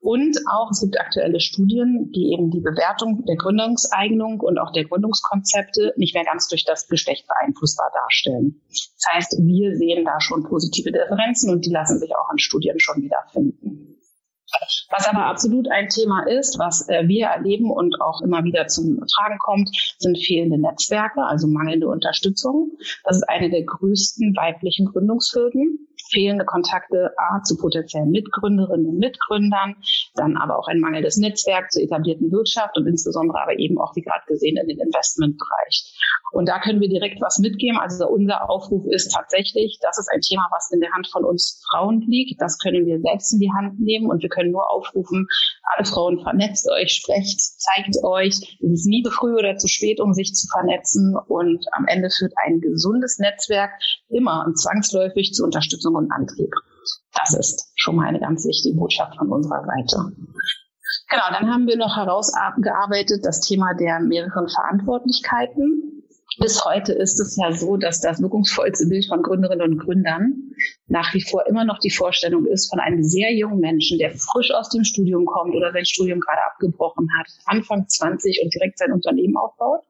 Und 0.00 0.38
auch 0.50 0.70
es 0.70 0.80
gibt 0.80 0.98
aktuelle 1.00 1.40
Studien, 1.40 2.12
die 2.14 2.32
eben 2.32 2.50
die 2.50 2.60
Bewertung 2.60 3.24
der 3.26 3.36
Gründungseignung 3.36 4.40
und 4.40 4.58
auch 4.58 4.70
der 4.72 4.84
Gründungskonzepte 4.84 5.92
nicht 5.96 6.14
mehr 6.14 6.24
ganz 6.24 6.48
durch 6.48 6.64
das 6.64 6.86
Geschlecht 6.86 7.26
beeinflussbar 7.26 7.90
darstellen. 7.92 8.60
Das 8.68 9.04
heißt, 9.12 9.38
wir 9.42 9.76
sehen 9.76 10.04
da 10.04 10.20
schon 10.20 10.44
positive 10.44 10.92
Differenzen 10.92 11.50
und 11.50 11.66
die 11.66 11.70
lassen 11.70 11.98
sich 11.98 12.10
auch 12.14 12.30
in 12.32 12.38
Studien 12.38 12.78
schon 12.78 13.02
wiederfinden. 13.02 13.98
Was 14.90 15.06
aber 15.06 15.26
absolut 15.26 15.70
ein 15.70 15.88
Thema 15.88 16.26
ist, 16.26 16.58
was 16.58 16.88
äh, 16.88 17.06
wir 17.06 17.26
erleben 17.26 17.70
und 17.70 18.00
auch 18.00 18.22
immer 18.22 18.44
wieder 18.44 18.66
zum 18.66 19.04
Tragen 19.06 19.38
kommt, 19.38 19.68
sind 19.98 20.16
fehlende 20.18 20.58
Netzwerke, 20.58 21.22
also 21.22 21.46
mangelnde 21.46 21.88
Unterstützung. 21.88 22.72
Das 23.04 23.16
ist 23.16 23.28
eine 23.28 23.50
der 23.50 23.64
größten 23.64 24.34
weiblichen 24.34 24.86
Gründungshürden. 24.86 25.87
Fehlende 26.10 26.44
Kontakte 26.44 27.12
A, 27.16 27.42
zu 27.42 27.56
potenziellen 27.56 28.10
Mitgründerinnen 28.10 28.86
und 28.86 28.98
Mitgründern, 28.98 29.76
dann 30.14 30.36
aber 30.36 30.58
auch 30.58 30.68
ein 30.68 30.80
mangelndes 30.80 31.16
Netzwerk 31.16 31.70
zur 31.70 31.82
etablierten 31.82 32.30
Wirtschaft 32.32 32.76
und 32.76 32.86
insbesondere 32.86 33.40
aber 33.40 33.58
eben 33.58 33.78
auch, 33.78 33.94
wie 33.96 34.02
gerade 34.02 34.24
gesehen, 34.26 34.56
in 34.56 34.68
den 34.68 34.80
Investmentbereich. 34.80 35.94
Und 36.32 36.48
da 36.48 36.60
können 36.60 36.80
wir 36.80 36.88
direkt 36.88 37.20
was 37.20 37.38
mitgeben. 37.38 37.78
Also 37.78 38.06
unser 38.06 38.50
Aufruf 38.50 38.84
ist 38.90 39.12
tatsächlich, 39.12 39.78
das 39.80 39.98
ist 39.98 40.08
ein 40.12 40.20
Thema, 40.20 40.48
was 40.50 40.70
in 40.70 40.80
der 40.80 40.92
Hand 40.92 41.08
von 41.08 41.24
uns 41.24 41.62
Frauen 41.70 42.02
liegt. 42.06 42.40
Das 42.40 42.58
können 42.58 42.86
wir 42.86 43.00
selbst 43.00 43.32
in 43.32 43.40
die 43.40 43.50
Hand 43.56 43.80
nehmen 43.80 44.10
und 44.10 44.22
wir 44.22 44.28
können 44.28 44.50
nur 44.50 44.70
aufrufen, 44.70 45.26
alle 45.76 45.86
Frauen 45.86 46.20
vernetzt 46.22 46.68
euch, 46.70 46.92
sprecht, 46.92 47.40
zeigt 47.40 48.02
euch. 48.02 48.58
Es 48.62 48.70
ist 48.70 48.86
nie 48.86 49.02
zu 49.02 49.10
früh 49.10 49.34
oder 49.34 49.56
zu 49.56 49.68
spät, 49.68 50.00
um 50.00 50.12
sich 50.12 50.34
zu 50.34 50.46
vernetzen 50.48 51.16
und 51.28 51.64
am 51.72 51.86
Ende 51.86 52.10
führt 52.10 52.32
ein 52.44 52.60
gesundes 52.60 53.18
Netzwerk 53.18 53.70
immer 54.08 54.44
und 54.46 54.58
zwangsläufig 54.58 55.32
zur 55.32 55.46
Unterstützung 55.46 55.94
und 55.98 56.10
Antrieb. 56.10 56.50
Das 57.14 57.34
ist 57.34 57.72
schon 57.76 57.96
mal 57.96 58.06
eine 58.06 58.20
ganz 58.20 58.46
wichtige 58.46 58.76
Botschaft 58.76 59.16
von 59.16 59.30
unserer 59.30 59.64
Seite. 59.64 60.12
Genau, 61.10 61.24
dann 61.30 61.50
haben 61.50 61.66
wir 61.66 61.76
noch 61.76 61.96
herausgearbeitet 61.96 63.24
das 63.24 63.40
Thema 63.40 63.74
der 63.74 64.00
mehreren 64.00 64.48
Verantwortlichkeiten. 64.48 66.04
Bis 66.38 66.64
heute 66.64 66.92
ist 66.92 67.18
es 67.18 67.36
ja 67.36 67.50
so, 67.52 67.76
dass 67.76 68.00
das 68.00 68.22
wirkungsvollste 68.22 68.86
Bild 68.86 69.06
von 69.06 69.22
Gründerinnen 69.22 69.72
und 69.72 69.78
Gründern 69.78 70.52
nach 70.86 71.12
wie 71.14 71.22
vor 71.22 71.46
immer 71.48 71.64
noch 71.64 71.78
die 71.78 71.90
Vorstellung 71.90 72.46
ist 72.46 72.70
von 72.70 72.78
einem 72.78 73.02
sehr 73.02 73.34
jungen 73.34 73.58
Menschen, 73.58 73.98
der 73.98 74.12
frisch 74.12 74.52
aus 74.52 74.68
dem 74.68 74.84
Studium 74.84 75.26
kommt 75.26 75.56
oder 75.56 75.72
sein 75.72 75.84
Studium 75.84 76.20
gerade 76.20 76.42
abgebrochen 76.46 77.08
hat, 77.18 77.26
Anfang 77.46 77.88
20 77.88 78.40
und 78.44 78.54
direkt 78.54 78.78
sein 78.78 78.92
Unternehmen 78.92 79.36
aufbaut. 79.36 79.80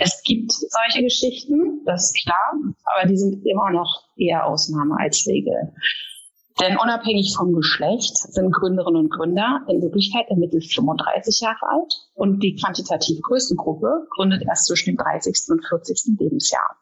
Es 0.00 0.22
gibt 0.22 0.52
solche 0.52 1.02
Geschichten, 1.02 1.82
das 1.84 2.04
ist 2.04 2.22
klar, 2.22 2.52
aber 2.84 3.08
die 3.08 3.16
sind 3.16 3.44
immer 3.44 3.72
noch 3.72 4.04
eher 4.16 4.46
Ausnahme 4.46 4.96
als 4.96 5.26
Regel. 5.26 5.74
Denn 6.60 6.76
unabhängig 6.76 7.34
vom 7.36 7.52
Geschlecht 7.52 8.16
sind 8.16 8.52
Gründerinnen 8.52 9.02
und 9.02 9.10
Gründer 9.10 9.64
in 9.68 9.82
Wirklichkeit 9.82 10.28
ermittelt 10.28 10.72
35 10.72 11.40
Jahre 11.40 11.66
alt 11.68 11.92
und 12.14 12.40
die 12.44 12.54
quantitativ 12.54 13.20
größte 13.22 13.56
Gruppe 13.56 14.06
gründet 14.10 14.42
erst 14.46 14.66
zwischen 14.66 14.90
dem 14.90 14.96
30. 14.98 15.34
und 15.48 15.66
40. 15.66 16.16
Lebensjahr. 16.20 16.76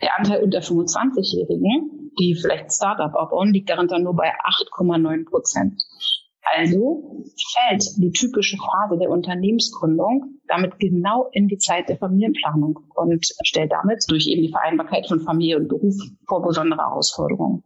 Der 0.00 0.18
Anteil 0.18 0.42
unter 0.42 0.60
25-Jährigen, 0.60 2.12
die 2.18 2.34
vielleicht 2.34 2.72
Startup 2.72 3.14
aufbauen, 3.14 3.52
liegt 3.52 3.68
darunter 3.68 3.98
nur 3.98 4.16
bei 4.16 4.32
8,9 4.32 5.28
Prozent. 5.28 5.82
Also 6.54 7.24
fällt 7.54 7.84
die 7.96 8.12
typische 8.12 8.56
Phase 8.56 8.98
der 8.98 9.10
Unternehmensgründung 9.10 10.36
damit 10.48 10.78
genau 10.78 11.28
in 11.32 11.48
die 11.48 11.58
Zeit 11.58 11.88
der 11.88 11.98
Familienplanung 11.98 12.78
und 12.94 13.26
stellt 13.42 13.72
damit 13.72 14.04
durch 14.08 14.26
eben 14.28 14.42
die 14.42 14.52
Vereinbarkeit 14.52 15.06
von 15.08 15.20
Familie 15.20 15.56
und 15.56 15.68
Beruf 15.68 15.96
vor 16.28 16.42
besondere 16.42 16.80
Herausforderungen. 16.82 17.64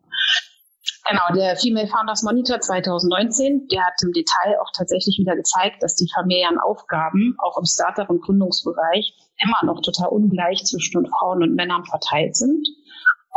Genau, 1.08 1.34
der 1.34 1.56
Female 1.56 1.88
Founders 1.88 2.22
Monitor 2.22 2.60
2019, 2.60 3.68
der 3.68 3.84
hat 3.84 3.94
im 4.02 4.12
Detail 4.12 4.60
auch 4.60 4.70
tatsächlich 4.76 5.18
wieder 5.18 5.34
gezeigt, 5.34 5.82
dass 5.82 5.96
die 5.96 6.08
Familienaufgaben 6.14 7.36
auch 7.38 7.58
im 7.58 7.64
Startup- 7.64 8.08
und 8.08 8.22
Gründungsbereich 8.22 9.14
immer 9.38 9.72
noch 9.72 9.80
total 9.82 10.08
ungleich 10.08 10.64
zwischen 10.64 11.06
Frauen 11.06 11.42
und 11.42 11.54
Männern 11.54 11.84
verteilt 11.84 12.36
sind 12.36 12.66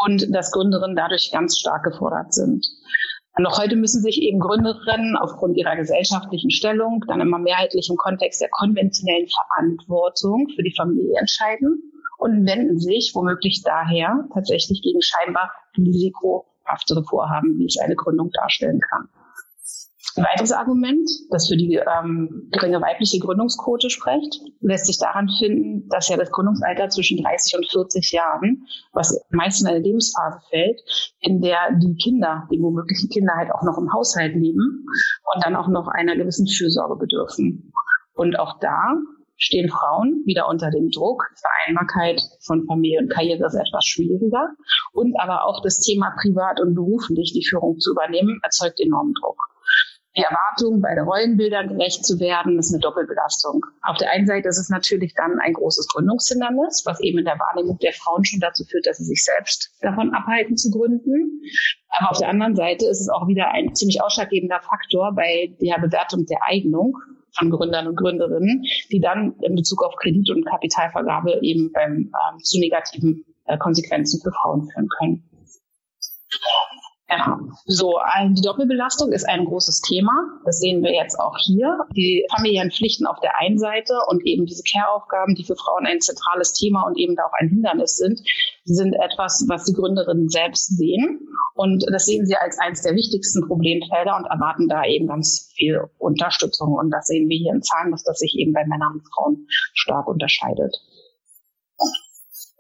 und 0.06 0.34
dass 0.34 0.52
Gründerinnen 0.52 0.96
dadurch 0.96 1.32
ganz 1.32 1.60
stark 1.60 1.84
gefordert 1.84 2.34
sind. 2.34 2.66
Noch 3.40 3.58
heute 3.58 3.76
müssen 3.76 4.02
sich 4.02 4.22
eben 4.22 4.40
Gründerinnen 4.40 5.16
aufgrund 5.16 5.58
ihrer 5.58 5.76
gesellschaftlichen 5.76 6.52
Stellung 6.52 7.04
dann 7.08 7.20
immer 7.20 7.40
mehrheitlich 7.40 7.90
im 7.90 7.98
Kontext 7.98 8.42
der 8.42 8.50
konventionellen 8.50 9.28
Verantwortung 9.28 10.50
für 10.56 10.62
die 10.62 10.76
Familie 10.76 11.18
entscheiden 11.20 11.92
und 12.20 12.46
wenden 12.46 12.78
sich 12.78 13.12
womöglich 13.16 13.64
daher 13.64 14.28
tatsächlich 14.34 14.84
gegen 14.84 15.02
scheinbar 15.02 15.52
risikohaftere 15.76 17.04
Vorhaben, 17.04 17.58
wie 17.58 17.66
es 17.66 17.80
eine 17.80 17.96
Gründung 17.96 18.30
darstellen 18.32 18.80
kann. 18.80 19.10
Ein 20.16 20.26
weiteres 20.26 20.52
Argument, 20.52 21.10
das 21.32 21.48
für 21.48 21.58
die 21.58 21.74
ähm, 21.74 22.48
geringe 22.52 22.80
weibliche 22.82 23.18
Gründungsquote 23.18 23.90
spricht, 23.90 24.42
lässt 24.62 24.86
sich 24.86 25.00
daran 25.00 25.28
finden, 25.40 25.90
dass 25.90 26.08
ja 26.08 26.18
das 26.18 26.30
Gründungsalter 26.30 26.90
zwischen 26.90 27.24
30 27.24 27.58
und 27.58 27.66
40 27.72 28.12
Jahren, 28.12 28.68
was 28.92 29.20
meist 29.32 29.62
in 29.62 29.68
eine 29.68 29.80
Lebensphase 29.80 30.40
fällt, 30.52 30.82
in 31.20 31.42
der 31.42 31.58
die 31.82 31.96
Kinder, 31.96 32.48
die 32.52 32.62
womöglichen 32.62 33.10
Kinder 33.10 33.34
halt 33.36 33.52
auch 33.52 33.64
noch 33.64 33.80
im 33.80 33.92
Haushalt 33.92 34.36
leben 34.36 34.86
und 35.34 35.46
dann 35.46 35.56
auch 35.56 35.68
noch 35.68 35.88
einer 35.88 36.16
gewissen 36.16 36.48
Fürsorge 36.48 36.96
bedürfen. 36.96 37.74
Und 38.14 38.38
auch 38.38 38.60
da 38.60 38.94
stehen 39.36 39.70
Frauen 39.70 40.22
wieder 40.26 40.48
unter 40.48 40.70
dem 40.70 40.92
Druck. 40.92 41.24
Vereinbarkeit 41.42 42.22
von 42.46 42.68
Familie 42.68 43.00
und 43.00 43.10
Karriere 43.10 43.48
ist 43.48 43.56
etwas 43.56 43.86
schwieriger. 43.86 44.50
Und 44.92 45.20
aber 45.20 45.46
auch 45.46 45.64
das 45.64 45.80
Thema 45.80 46.14
privat 46.22 46.62
und 46.62 46.76
beruflich 46.76 47.34
die 47.34 47.44
Führung 47.44 47.80
zu 47.80 47.92
übernehmen, 47.92 48.40
erzeugt 48.44 48.80
enormen 48.80 49.16
Druck 49.20 49.53
die 50.16 50.22
Erwartung, 50.22 50.82
bei 50.82 50.94
den 50.94 51.06
Rollenbildern 51.06 51.70
gerecht 51.70 52.06
zu 52.06 52.20
werden, 52.20 52.60
ist 52.60 52.72
eine 52.72 52.82
Doppelbelastung. 52.82 53.66
Auf 53.82 53.98
der 53.98 54.12
einen 54.12 54.28
Seite 54.28 54.48
ist 54.48 54.60
es 54.60 54.70
natürlich 54.70 55.14
dann 55.16 55.40
ein 55.40 55.54
großes 55.54 55.88
Gründungshindernis, 55.88 56.84
was 56.86 57.02
eben 57.02 57.20
in 57.20 57.26
der 57.26 57.40
Wahrnehmung 57.40 57.80
der 57.80 57.94
Frauen 57.94 58.24
schon 58.24 58.40
dazu 58.40 58.64
führt, 58.64 58.86
dass 58.86 58.98
sie 58.98 59.06
sich 59.06 59.24
selbst 59.24 59.72
davon 59.82 60.14
abhalten 60.14 60.56
zu 60.56 60.70
gründen. 60.70 61.42
Aber 61.90 62.12
auf 62.12 62.20
der 62.20 62.30
anderen 62.30 62.56
Seite 62.56 62.86
ist 62.86 63.02
es 63.02 63.10
auch 63.10 63.28
wieder 63.28 63.52
ein 63.52 63.74
ziemlich 63.74 64.02
ausschlaggebender 64.04 64.62
Faktor 64.62 65.14
bei 65.16 65.56
der 65.60 65.80
Bewertung 65.80 66.26
der 66.26 66.44
Eignung 66.44 66.98
von 67.36 67.50
Gründern 67.50 67.88
und 67.88 67.96
Gründerinnen, 67.96 68.64
die 68.92 69.00
dann 69.00 69.34
in 69.42 69.56
Bezug 69.56 69.84
auf 69.84 69.96
Kredit- 69.96 70.30
und 70.30 70.46
Kapitalvergabe 70.46 71.40
eben 71.42 71.72
beim, 71.72 72.12
ähm, 72.12 72.40
zu 72.44 72.60
negativen 72.60 73.26
äh, 73.46 73.58
Konsequenzen 73.58 74.22
für 74.22 74.32
Frauen 74.32 74.70
führen 74.70 74.88
können. 75.00 75.24
Genau. 77.08 77.38
So, 77.66 78.00
die 78.30 78.42
Doppelbelastung 78.42 79.12
ist 79.12 79.28
ein 79.28 79.46
großes 79.46 79.82
Thema. 79.82 80.12
Das 80.46 80.60
sehen 80.60 80.82
wir 80.82 80.94
jetzt 80.94 81.20
auch 81.20 81.38
hier. 81.38 81.80
Die 81.96 82.26
familiären 82.34 82.72
Pflichten 82.72 83.06
auf 83.06 83.20
der 83.20 83.38
einen 83.38 83.60
Seite 83.60 83.94
und 84.08 84.26
eben 84.26 84.46
diese 84.46 84.64
Care-Aufgaben, 84.64 85.36
die 85.36 85.44
für 85.44 85.56
Frauen 85.56 85.86
ein 85.86 86.00
zentrales 86.00 86.54
Thema 86.54 86.84
und 86.84 86.98
eben 86.98 87.16
da 87.16 87.24
auch 87.24 87.34
ein 87.38 87.50
Hindernis 87.50 87.98
sind, 87.98 88.22
sind 88.64 88.94
etwas, 88.94 89.46
was 89.48 89.66
die 89.66 89.74
Gründerinnen 89.74 90.30
selbst 90.30 90.78
sehen. 90.78 91.28
Und 91.56 91.86
das 91.92 92.06
sehen 92.06 92.26
sie 92.26 92.36
als 92.36 92.58
eines 92.58 92.82
der 92.82 92.96
wichtigsten 92.96 93.46
Problemfelder 93.46 94.16
und 94.16 94.26
erwarten 94.26 94.68
da 94.68 94.86
eben 94.86 95.08
ganz 95.08 95.52
viel 95.56 95.82
Unterstützung. 95.98 96.74
Und 96.74 96.90
das 96.90 97.08
sehen 97.08 97.28
wir 97.28 97.38
hier 97.38 97.54
in 97.54 97.62
Zahlen, 97.62 97.92
dass 97.92 98.04
das 98.04 98.20
sich 98.20 98.36
eben 98.38 98.54
bei 98.54 98.66
Männern 98.66 98.94
und 98.94 99.08
Frauen 99.14 99.48
stark 99.74 100.08
unterscheidet. 100.08 100.78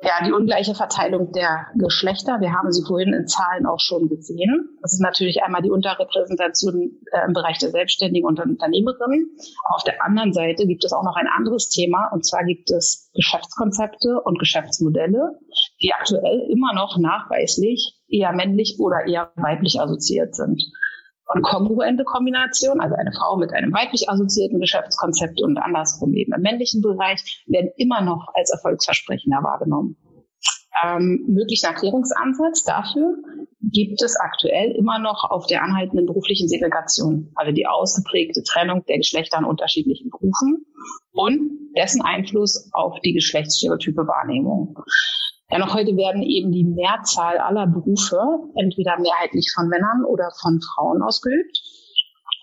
Ja, 0.03 0.25
die 0.25 0.33
ungleiche 0.33 0.75
Verteilung 0.75 1.31
der 1.31 1.67
Geschlechter. 1.75 2.41
Wir 2.41 2.51
haben 2.51 2.73
sie 2.73 2.83
vorhin 2.85 3.13
in 3.13 3.25
Zahlen 3.25 3.65
auch 3.65 3.79
schon 3.79 4.09
gesehen. 4.09 4.77
Das 4.81 4.91
ist 4.91 4.99
natürlich 4.99 5.43
einmal 5.43 5.61
die 5.61 5.71
Unterrepräsentation 5.71 6.99
äh, 7.11 7.25
im 7.25 7.31
Bereich 7.31 7.57
der 7.59 7.69
Selbstständigen 7.69 8.27
und 8.27 8.37
Unternehmerinnen. 8.37 9.37
Auf 9.73 9.83
der 9.83 10.03
anderen 10.03 10.33
Seite 10.33 10.67
gibt 10.67 10.83
es 10.83 10.91
auch 10.91 11.03
noch 11.03 11.15
ein 11.15 11.27
anderes 11.27 11.69
Thema. 11.69 12.09
Und 12.11 12.25
zwar 12.25 12.43
gibt 12.43 12.69
es 12.69 13.11
Geschäftskonzepte 13.13 14.19
und 14.21 14.39
Geschäftsmodelle, 14.39 15.39
die 15.81 15.93
aktuell 15.93 16.49
immer 16.51 16.73
noch 16.73 16.97
nachweislich 16.97 17.97
eher 18.09 18.33
männlich 18.33 18.77
oder 18.79 19.07
eher 19.07 19.31
weiblich 19.37 19.79
assoziiert 19.79 20.35
sind. 20.35 20.61
Und 21.27 21.41
kongruente 21.41 22.03
Kombination, 22.03 22.79
also 22.79 22.95
eine 22.95 23.11
Frau 23.13 23.37
mit 23.37 23.53
einem 23.53 23.73
weiblich 23.73 24.09
assoziierten 24.09 24.59
Geschäftskonzept 24.59 25.41
und 25.41 25.57
andersrum 25.57 26.13
eben 26.13 26.33
im 26.33 26.41
männlichen 26.41 26.81
Bereich, 26.81 27.43
werden 27.47 27.71
immer 27.77 28.01
noch 28.01 28.27
als 28.33 28.51
erfolgsversprechender 28.51 29.41
wahrgenommen. 29.41 29.95
Ähm, 30.83 31.25
möglicher 31.27 31.69
Erklärungsansatz 31.69 32.63
dafür 32.63 33.15
gibt 33.61 34.01
es 34.01 34.15
aktuell 34.19 34.71
immer 34.71 34.99
noch 34.99 35.23
auf 35.29 35.45
der 35.47 35.63
anhaltenden 35.63 36.05
beruflichen 36.05 36.47
Segregation, 36.47 37.31
also 37.35 37.51
die 37.51 37.67
ausgeprägte 37.67 38.43
Trennung 38.43 38.83
der 38.85 38.97
Geschlechter 38.97 39.37
in 39.39 39.45
unterschiedlichen 39.45 40.09
Berufen 40.09 40.65
und 41.11 41.71
dessen 41.77 42.01
Einfluss 42.01 42.69
auf 42.73 42.99
die 43.01 43.13
geschlechtsstereotype 43.13 44.07
Wahrnehmung. 44.07 44.77
Ja, 45.53 45.59
noch 45.59 45.75
heute 45.75 45.95
werden 45.95 46.23
eben 46.23 46.51
die 46.51 46.63
Mehrzahl 46.63 47.37
aller 47.37 47.67
Berufe 47.67 48.17
entweder 48.55 48.99
mehrheitlich 48.99 49.51
von 49.53 49.67
Männern 49.67 50.03
oder 50.03 50.31
von 50.41 50.59
Frauen 50.59 51.03
ausgeübt. 51.03 51.61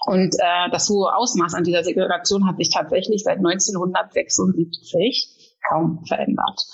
Und 0.06 0.36
äh, 0.38 0.70
das 0.70 0.88
hohe 0.88 1.12
Ausmaß 1.16 1.54
an 1.54 1.64
dieser 1.64 1.82
Segregation 1.82 2.46
hat 2.46 2.58
sich 2.58 2.70
tatsächlich 2.72 3.24
seit 3.24 3.38
1976 3.38 5.56
kaum 5.68 6.04
verändert. 6.06 6.64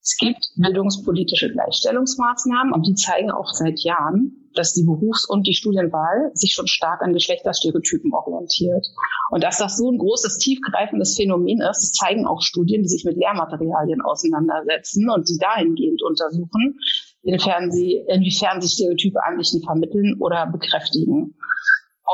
Es 0.00 0.16
gibt 0.16 0.48
bildungspolitische 0.56 1.52
Gleichstellungsmaßnahmen 1.52 2.72
und 2.72 2.86
die 2.86 2.94
zeigen 2.94 3.30
auch 3.30 3.52
seit 3.52 3.80
Jahren, 3.80 4.39
dass 4.54 4.72
die 4.72 4.84
Berufs- 4.84 5.28
und 5.28 5.46
die 5.46 5.54
Studienwahl 5.54 6.30
sich 6.34 6.52
schon 6.52 6.66
stark 6.66 7.02
an 7.02 7.12
Geschlechterstereotypen 7.12 8.12
orientiert. 8.12 8.86
Und 9.30 9.44
dass 9.44 9.58
das 9.58 9.76
so 9.76 9.90
ein 9.90 9.98
großes, 9.98 10.38
tiefgreifendes 10.38 11.16
Phänomen 11.16 11.60
ist, 11.60 11.82
das 11.82 11.92
zeigen 11.92 12.26
auch 12.26 12.42
Studien, 12.42 12.82
die 12.82 12.88
sich 12.88 13.04
mit 13.04 13.16
Lehrmaterialien 13.16 14.00
auseinandersetzen 14.00 15.08
und 15.10 15.28
die 15.28 15.38
dahingehend 15.38 16.02
untersuchen, 16.02 16.78
inwiefern 17.22 17.70
sie, 17.70 18.04
inwiefern 18.08 18.60
sie 18.60 18.68
Stereotype 18.68 19.22
Ansichten 19.24 19.62
vermitteln 19.62 20.16
oder 20.18 20.46
bekräftigen. 20.46 21.36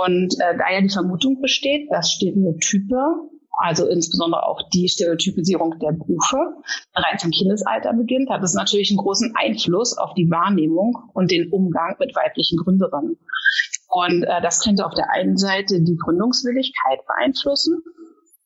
Und 0.04 0.34
äh, 0.34 0.58
da 0.58 0.72
ja 0.72 0.80
die 0.82 0.90
Vermutung 0.90 1.40
besteht, 1.40 1.90
dass 1.90 2.12
Stereotype 2.12 2.96
also 3.56 3.88
insbesondere 3.88 4.46
auch 4.46 4.68
die 4.70 4.88
Stereotypisierung 4.88 5.78
der 5.78 5.92
Berufe, 5.92 6.36
bereits 6.94 7.24
im 7.24 7.30
Kindesalter 7.30 7.94
beginnt, 7.94 8.30
hat 8.30 8.42
es 8.42 8.54
natürlich 8.54 8.90
einen 8.90 8.98
großen 8.98 9.34
Einfluss 9.34 9.96
auf 9.96 10.14
die 10.14 10.30
Wahrnehmung 10.30 11.10
und 11.14 11.30
den 11.30 11.50
Umgang 11.50 11.96
mit 11.98 12.14
weiblichen 12.14 12.58
Gründerinnen. 12.58 13.18
Und 13.88 14.24
äh, 14.24 14.42
das 14.42 14.62
könnte 14.62 14.84
auf 14.84 14.94
der 14.94 15.10
einen 15.10 15.38
Seite 15.38 15.80
die 15.80 15.96
Gründungswilligkeit 15.96 17.00
beeinflussen, 17.06 17.82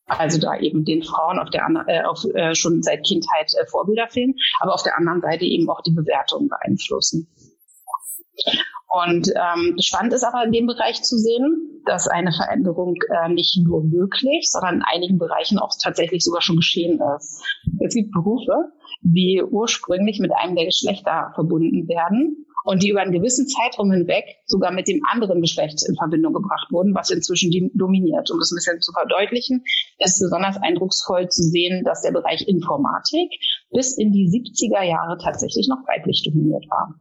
also 0.07 0.39
da 0.39 0.57
eben 0.57 0.85
den 0.85 1.03
Frauen 1.03 1.39
auf 1.39 1.49
der 1.49 1.67
äh, 1.87 2.03
auf, 2.03 2.23
äh, 2.33 2.55
schon 2.55 2.81
seit 2.81 3.05
Kindheit 3.05 3.51
äh, 3.59 3.65
Vorbilder 3.65 4.07
fehlen, 4.07 4.35
aber 4.59 4.73
auf 4.73 4.83
der 4.83 4.97
anderen 4.97 5.21
Seite 5.21 5.45
eben 5.45 5.69
auch 5.69 5.81
die 5.81 5.91
Bewertung 5.91 6.47
beeinflussen. 6.47 7.27
Und 8.93 9.29
ähm, 9.29 9.77
spannend 9.79 10.11
ist 10.11 10.25
aber 10.25 10.43
in 10.43 10.51
dem 10.51 10.67
Bereich 10.67 11.01
zu 11.01 11.17
sehen, 11.17 11.81
dass 11.85 12.09
eine 12.09 12.33
Veränderung 12.33 12.95
äh, 13.09 13.29
nicht 13.29 13.57
nur 13.63 13.85
möglich, 13.85 14.49
sondern 14.49 14.75
in 14.75 14.83
einigen 14.83 15.17
Bereichen 15.17 15.59
auch 15.59 15.71
tatsächlich 15.81 16.25
sogar 16.25 16.41
schon 16.41 16.57
geschehen 16.57 16.99
ist. 17.17 17.41
Es 17.79 17.93
gibt 17.93 18.11
Berufe, 18.11 18.73
die 19.01 19.41
ursprünglich 19.49 20.19
mit 20.19 20.33
einem 20.35 20.57
der 20.57 20.65
Geschlechter 20.65 21.31
verbunden 21.35 21.87
werden 21.87 22.45
und 22.65 22.83
die 22.83 22.89
über 22.89 22.99
einen 22.99 23.13
gewissen 23.13 23.47
Zeitraum 23.47 23.91
hinweg 23.91 24.25
sogar 24.45 24.73
mit 24.73 24.89
dem 24.89 25.01
anderen 25.09 25.39
Geschlecht 25.39 25.81
in 25.87 25.95
Verbindung 25.95 26.33
gebracht 26.33 26.67
wurden, 26.71 26.93
was 26.93 27.09
inzwischen 27.11 27.49
dominiert. 27.73 28.29
Um 28.29 28.39
das 28.39 28.51
ein 28.51 28.55
bisschen 28.55 28.81
zu 28.81 28.91
verdeutlichen, 28.91 29.63
ist 29.99 30.19
besonders 30.19 30.57
eindrucksvoll 30.61 31.29
zu 31.29 31.43
sehen, 31.43 31.85
dass 31.85 32.01
der 32.01 32.11
Bereich 32.11 32.45
Informatik 32.45 33.31
bis 33.71 33.97
in 33.97 34.11
die 34.11 34.27
70er 34.27 34.83
Jahre 34.83 35.17
tatsächlich 35.17 35.69
noch 35.69 35.87
weiblich 35.87 36.23
dominiert 36.25 36.65
war. 36.69 36.99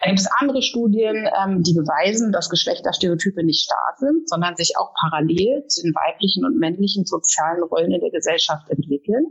Da 0.00 0.08
gibt 0.08 0.20
es 0.20 0.28
andere 0.40 0.62
Studien, 0.62 1.28
ähm, 1.40 1.62
die 1.62 1.74
beweisen, 1.74 2.30
dass 2.30 2.50
Geschlechterstereotype 2.50 3.42
nicht 3.44 3.64
starr 3.64 3.94
sind, 3.96 4.28
sondern 4.28 4.56
sich 4.56 4.74
auch 4.78 4.92
parallel 4.94 5.66
zu 5.68 5.82
den 5.82 5.94
weiblichen 5.94 6.44
und 6.44 6.58
männlichen 6.58 7.04
sozialen 7.06 7.62
Rollen 7.62 7.92
in 7.92 8.00
der 8.00 8.10
Gesellschaft 8.10 8.68
entwickeln. 8.68 9.26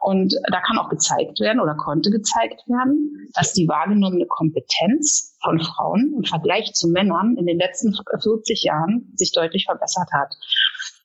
Und 0.00 0.34
da 0.50 0.60
kann 0.60 0.78
auch 0.78 0.90
gezeigt 0.90 1.40
werden 1.40 1.60
oder 1.60 1.74
konnte 1.74 2.10
gezeigt 2.10 2.68
werden, 2.68 3.28
dass 3.32 3.54
die 3.54 3.66
wahrgenommene 3.66 4.26
Kompetenz 4.26 5.38
von 5.42 5.58
Frauen 5.58 6.14
im 6.18 6.24
Vergleich 6.24 6.74
zu 6.74 6.88
Männern 6.88 7.36
in 7.38 7.46
den 7.46 7.58
letzten 7.58 7.94
40 7.94 8.62
Jahren 8.62 9.10
sich 9.14 9.32
deutlich 9.32 9.64
verbessert 9.64 10.10
hat. 10.12 10.34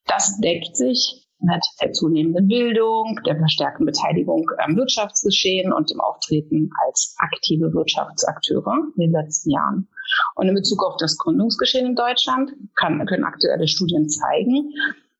Das 0.08 0.40
deckt 0.42 0.76
sich 0.76 1.29
mit 1.40 1.64
der 1.82 1.92
zunehmenden 1.94 2.48
Bildung, 2.48 3.20
der 3.26 3.38
verstärkten 3.38 3.86
Beteiligung 3.86 4.50
am 4.58 4.76
Wirtschaftsgeschehen 4.76 5.72
und 5.74 5.90
dem 5.90 6.02
Auftreten 6.02 6.70
als 6.86 7.16
aktive 7.18 7.74
Wirtschaftsakteure 7.74 8.76
in 8.96 9.02
den 9.02 9.12
letzten 9.12 9.52
Jahren. 9.52 9.88
Und 10.36 10.48
in 10.48 10.56
Bezug 10.56 10.84
auf 10.84 10.98
das 10.98 11.18
Gründungsgeschehen 11.18 11.86
in 11.86 11.96
Deutschland 11.96 12.52
kann, 12.76 13.06
können 13.06 13.24
aktuelle 13.24 13.68
Studien 13.68 14.10
zeigen, 14.10 14.72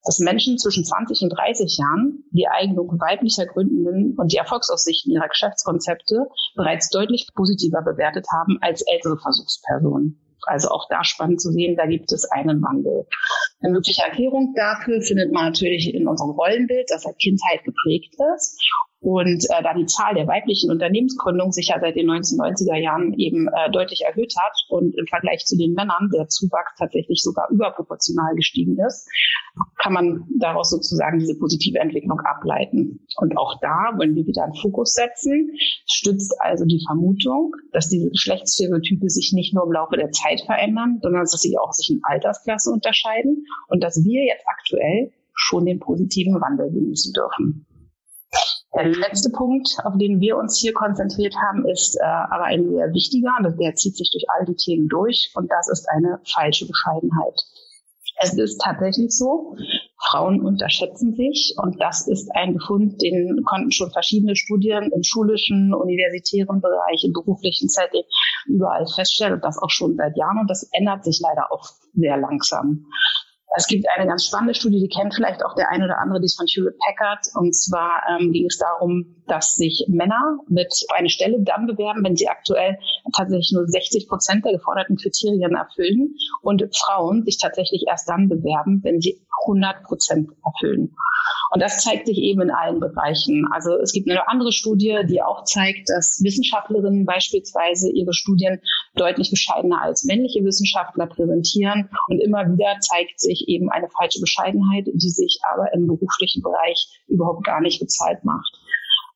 dass 0.04 0.20
Menschen 0.20 0.58
zwischen 0.58 0.86
20 0.86 1.22
und 1.24 1.30
30 1.30 1.78
Jahren 1.78 2.24
die 2.32 2.48
Eignung 2.48 3.00
weiblicher 3.00 3.46
Gründenden 3.46 4.16
und 4.18 4.32
die 4.32 4.38
Erfolgsaussichten 4.38 5.12
ihrer 5.12 5.28
Geschäftskonzepte 5.28 6.28
bereits 6.56 6.90
deutlich 6.90 7.28
positiver 7.36 7.82
bewertet 7.82 8.26
haben 8.32 8.58
als 8.62 8.82
ältere 8.82 9.18
Versuchspersonen. 9.18 10.20
Also 10.46 10.70
auch 10.70 10.88
da 10.90 11.04
spannend 11.04 11.42
zu 11.42 11.52
sehen, 11.52 11.76
da 11.76 11.86
gibt 11.86 12.12
es 12.12 12.30
einen 12.32 12.62
Wandel. 12.62 13.06
Eine 13.62 13.74
mögliche 13.74 14.04
Erklärung 14.04 14.54
dafür 14.56 15.02
findet 15.02 15.32
man 15.32 15.46
natürlich 15.46 15.94
in 15.94 16.08
unserem 16.08 16.32
Rollenbild, 16.32 16.90
das 16.90 17.04
seit 17.04 17.18
Kindheit 17.20 17.64
geprägt 17.64 18.16
ist 18.36 18.60
und 19.02 19.46
äh, 19.46 19.64
da 19.64 19.74
die 19.74 19.86
Zahl 19.86 20.14
der 20.14 20.28
weiblichen 20.28 20.72
Unternehmensgründungen 20.72 21.54
sich 21.54 21.70
ja 21.70 21.80
seit 21.80 21.96
den 21.96 22.10
1990er 22.10 22.76
Jahren 22.76 23.14
eben 23.18 23.48
äh, 23.48 23.72
deutlich 23.72 24.02
erhöht 24.02 24.34
hat 24.38 24.54
und 24.68 24.98
im 24.98 25.08
Vergleich 25.08 25.46
zu 25.46 25.58
den 25.58 25.74
Männern 25.74 26.10
der 26.14 26.28
Zuwachs 26.28 26.76
tatsächlich 26.78 27.22
sogar 27.22 27.50
überproportional 27.50 28.36
gestiegen 28.36 28.78
ist, 28.86 29.08
kann 29.82 29.94
man 29.94 30.28
daraus 30.40 30.70
sozusagen 30.70 31.20
diese 31.20 31.38
positive 31.38 31.80
Entwicklung 31.80 32.20
ableiten. 32.22 33.06
Und 33.18 33.38
auch 33.38 33.60
da 33.62 33.94
wollen 33.98 34.16
wir 34.16 34.26
wieder 34.26 34.44
einen 34.44 34.56
Fokus 34.56 34.94
setzen, 34.94 35.52
stützt 35.88 36.36
also 36.40 36.66
die 36.66 36.84
Vermutung, 36.86 37.56
dass 37.72 37.90
diese 37.90 38.10
Geschlechtsstereotype 38.10 39.10
sich 39.10 39.32
nicht 39.34 39.54
nur 39.54 39.66
im 39.66 39.72
Laufe 39.72 39.98
der 39.98 40.12
Zeit 40.12 40.42
verändern, 40.42 41.00
sondern 41.02 41.22
dass 41.22 41.32
sie 41.32 41.58
auch 41.58 41.72
sich 41.72 41.90
in 41.90 42.02
Altersklasse 42.04 42.72
unterscheiden 42.72 43.46
und 43.68 43.84
dass 43.84 44.04
wir 44.04 44.26
jetzt 44.26 44.46
aktuell 44.48 45.12
schon 45.34 45.66
den 45.66 45.80
positiven 45.80 46.40
Wandel 46.42 46.72
genießen 46.72 47.14
dürfen. 47.14 47.66
Der 48.76 48.86
letzte 48.86 49.32
Punkt, 49.32 49.78
auf 49.84 49.98
den 49.98 50.20
wir 50.20 50.38
uns 50.38 50.60
hier 50.60 50.74
konzentriert 50.74 51.36
haben, 51.36 51.68
ist 51.68 51.96
äh, 51.96 52.04
aber 52.04 52.44
ein 52.44 52.70
sehr 52.70 52.94
wichtiger, 52.94 53.32
und 53.40 53.60
der 53.60 53.74
zieht 53.74 53.98
sich 53.98 54.12
durch 54.12 54.26
all 54.30 54.46
die 54.46 54.56
Themen 54.56 54.88
durch, 54.88 55.32
und 55.34 55.50
das 55.52 55.70
ist 55.70 55.88
eine 55.90 56.20
falsche 56.24 56.68
Bescheidenheit. 56.68 57.42
Es 58.22 58.34
ist 58.34 58.60
tatsächlich 58.62 59.16
so, 59.16 59.56
Frauen 60.10 60.46
unterschätzen 60.46 61.16
sich 61.16 61.56
und 61.58 61.80
das 61.82 62.08
ist 62.08 62.30
ein 62.36 62.54
Befund, 62.54 63.02
den 63.02 63.44
konnten 63.46 63.72
schon 63.72 63.92
verschiedene 63.92 64.36
Studien 64.36 64.92
im 64.94 65.04
schulischen, 65.04 65.74
universitären 65.74 66.62
Bereich, 66.62 67.04
im 67.06 67.14
beruflichen 67.14 67.70
Setting 67.70 68.04
überall 68.46 68.86
feststellen 68.88 69.36
und 69.36 69.44
das 69.44 69.58
auch 69.62 69.70
schon 69.70 69.96
seit 69.96 70.18
Jahren 70.18 70.40
und 70.40 70.50
das 70.50 70.68
ändert 70.74 71.06
sich 71.06 71.22
leider 71.22 71.52
auch 71.52 71.66
sehr 71.94 72.18
langsam. 72.18 72.86
Es 73.56 73.68
gibt 73.68 73.86
eine 73.96 74.08
ganz 74.08 74.26
spannende 74.26 74.54
Studie, 74.54 74.80
die 74.80 74.90
kennt 74.90 75.16
vielleicht 75.16 75.44
auch 75.44 75.56
der 75.56 75.70
eine 75.70 75.86
oder 75.86 76.00
andere, 76.00 76.20
die 76.20 76.26
ist 76.26 76.38
von 76.38 76.46
Hewlett 76.46 76.78
Packard. 76.86 77.26
Und 77.34 77.56
zwar 77.56 78.04
ähm, 78.10 78.32
ging 78.32 78.46
es 78.46 78.58
darum, 78.58 79.16
dass 79.28 79.56
sich 79.56 79.86
Männer 79.88 80.38
mit 80.48 80.74
eine 80.96 81.10
Stelle 81.10 81.38
dann 81.42 81.66
bewerben, 81.66 82.04
wenn 82.04 82.16
sie 82.16 82.28
aktuell 82.28 82.78
tatsächlich 83.16 83.52
nur 83.54 83.68
60 83.68 84.08
Prozent 84.08 84.46
der 84.46 84.54
geforderten 84.54 84.98
Kriterien 84.98 85.56
erfüllen 85.56 86.16
und 86.44 86.64
Frauen 86.76 87.24
sich 87.26 87.40
tatsächlich 87.40 87.86
erst 87.88 88.08
dann 88.08 88.30
bewerben, 88.30 88.82
wenn 88.84 89.02
sie 89.02 89.20
100 89.46 89.84
Prozent 89.84 90.30
erfüllen. 90.46 90.96
Und 91.52 91.62
das 91.62 91.84
zeigt 91.84 92.08
sich 92.08 92.18
eben 92.18 92.42
in 92.42 92.52
allen 92.52 92.80
Bereichen. 92.80 93.48
Also 93.52 93.76
es 93.78 93.92
gibt 93.92 94.10
eine 94.10 94.28
andere 94.28 94.52
Studie, 94.52 95.00
die 95.10 95.22
auch 95.22 95.44
zeigt, 95.44 95.90
dass 95.90 96.22
Wissenschaftlerinnen 96.24 97.06
beispielsweise 97.06 97.92
ihre 97.92 98.14
Studien 98.14 98.62
deutlich 98.96 99.32
bescheidener 99.32 99.82
als 99.82 100.04
männliche 100.04 100.44
Wissenschaftler 100.44 101.08
präsentieren. 101.08 101.90
Und 102.08 102.20
immer 102.20 102.46
wieder 102.46 102.80
zeigt 102.82 103.20
sich 103.20 103.46
eben 103.48 103.70
eine 103.70 103.90
falsche 103.90 104.20
Bescheidenheit, 104.20 104.86
die 104.94 105.10
sich 105.10 105.40
aber 105.52 105.74
im 105.74 105.88
beruflichen 105.88 106.44
Bereich 106.44 106.88
überhaupt 107.08 107.44
gar 107.46 107.62
nicht 107.62 107.80
bezahlt 107.80 108.24
macht. 108.24 108.60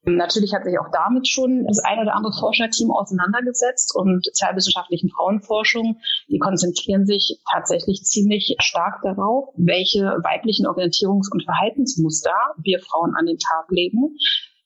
Natürlich 0.06 0.54
hat 0.54 0.66
sich 0.66 0.78
auch 0.80 0.92
damit 0.92 1.30
schon 1.30 1.66
das 1.66 1.80
ein 1.80 1.98
oder 2.00 2.14
andere 2.16 2.34
Forscherteam 2.34 2.92
auseinandergesetzt 2.92 3.96
und 3.96 4.26
sozialwissenschaftlichen 4.26 5.10
Frauenforschung, 5.10 6.02
die 6.28 6.40
konzentrieren 6.40 7.06
sich 7.06 7.40
tatsächlich 7.50 8.04
ziemlich 8.04 8.56
stark 8.60 9.02
darauf, 9.02 9.54
welche 9.56 10.02
weiblichen 10.02 10.66
Orientierungs- 10.68 11.32
und 11.32 11.46
Verhaltensmuster 11.46 12.36
wir 12.62 12.80
Frauen 12.80 13.16
an 13.16 13.28
den 13.28 13.38
Tag 13.38 13.72
legen, 13.72 14.18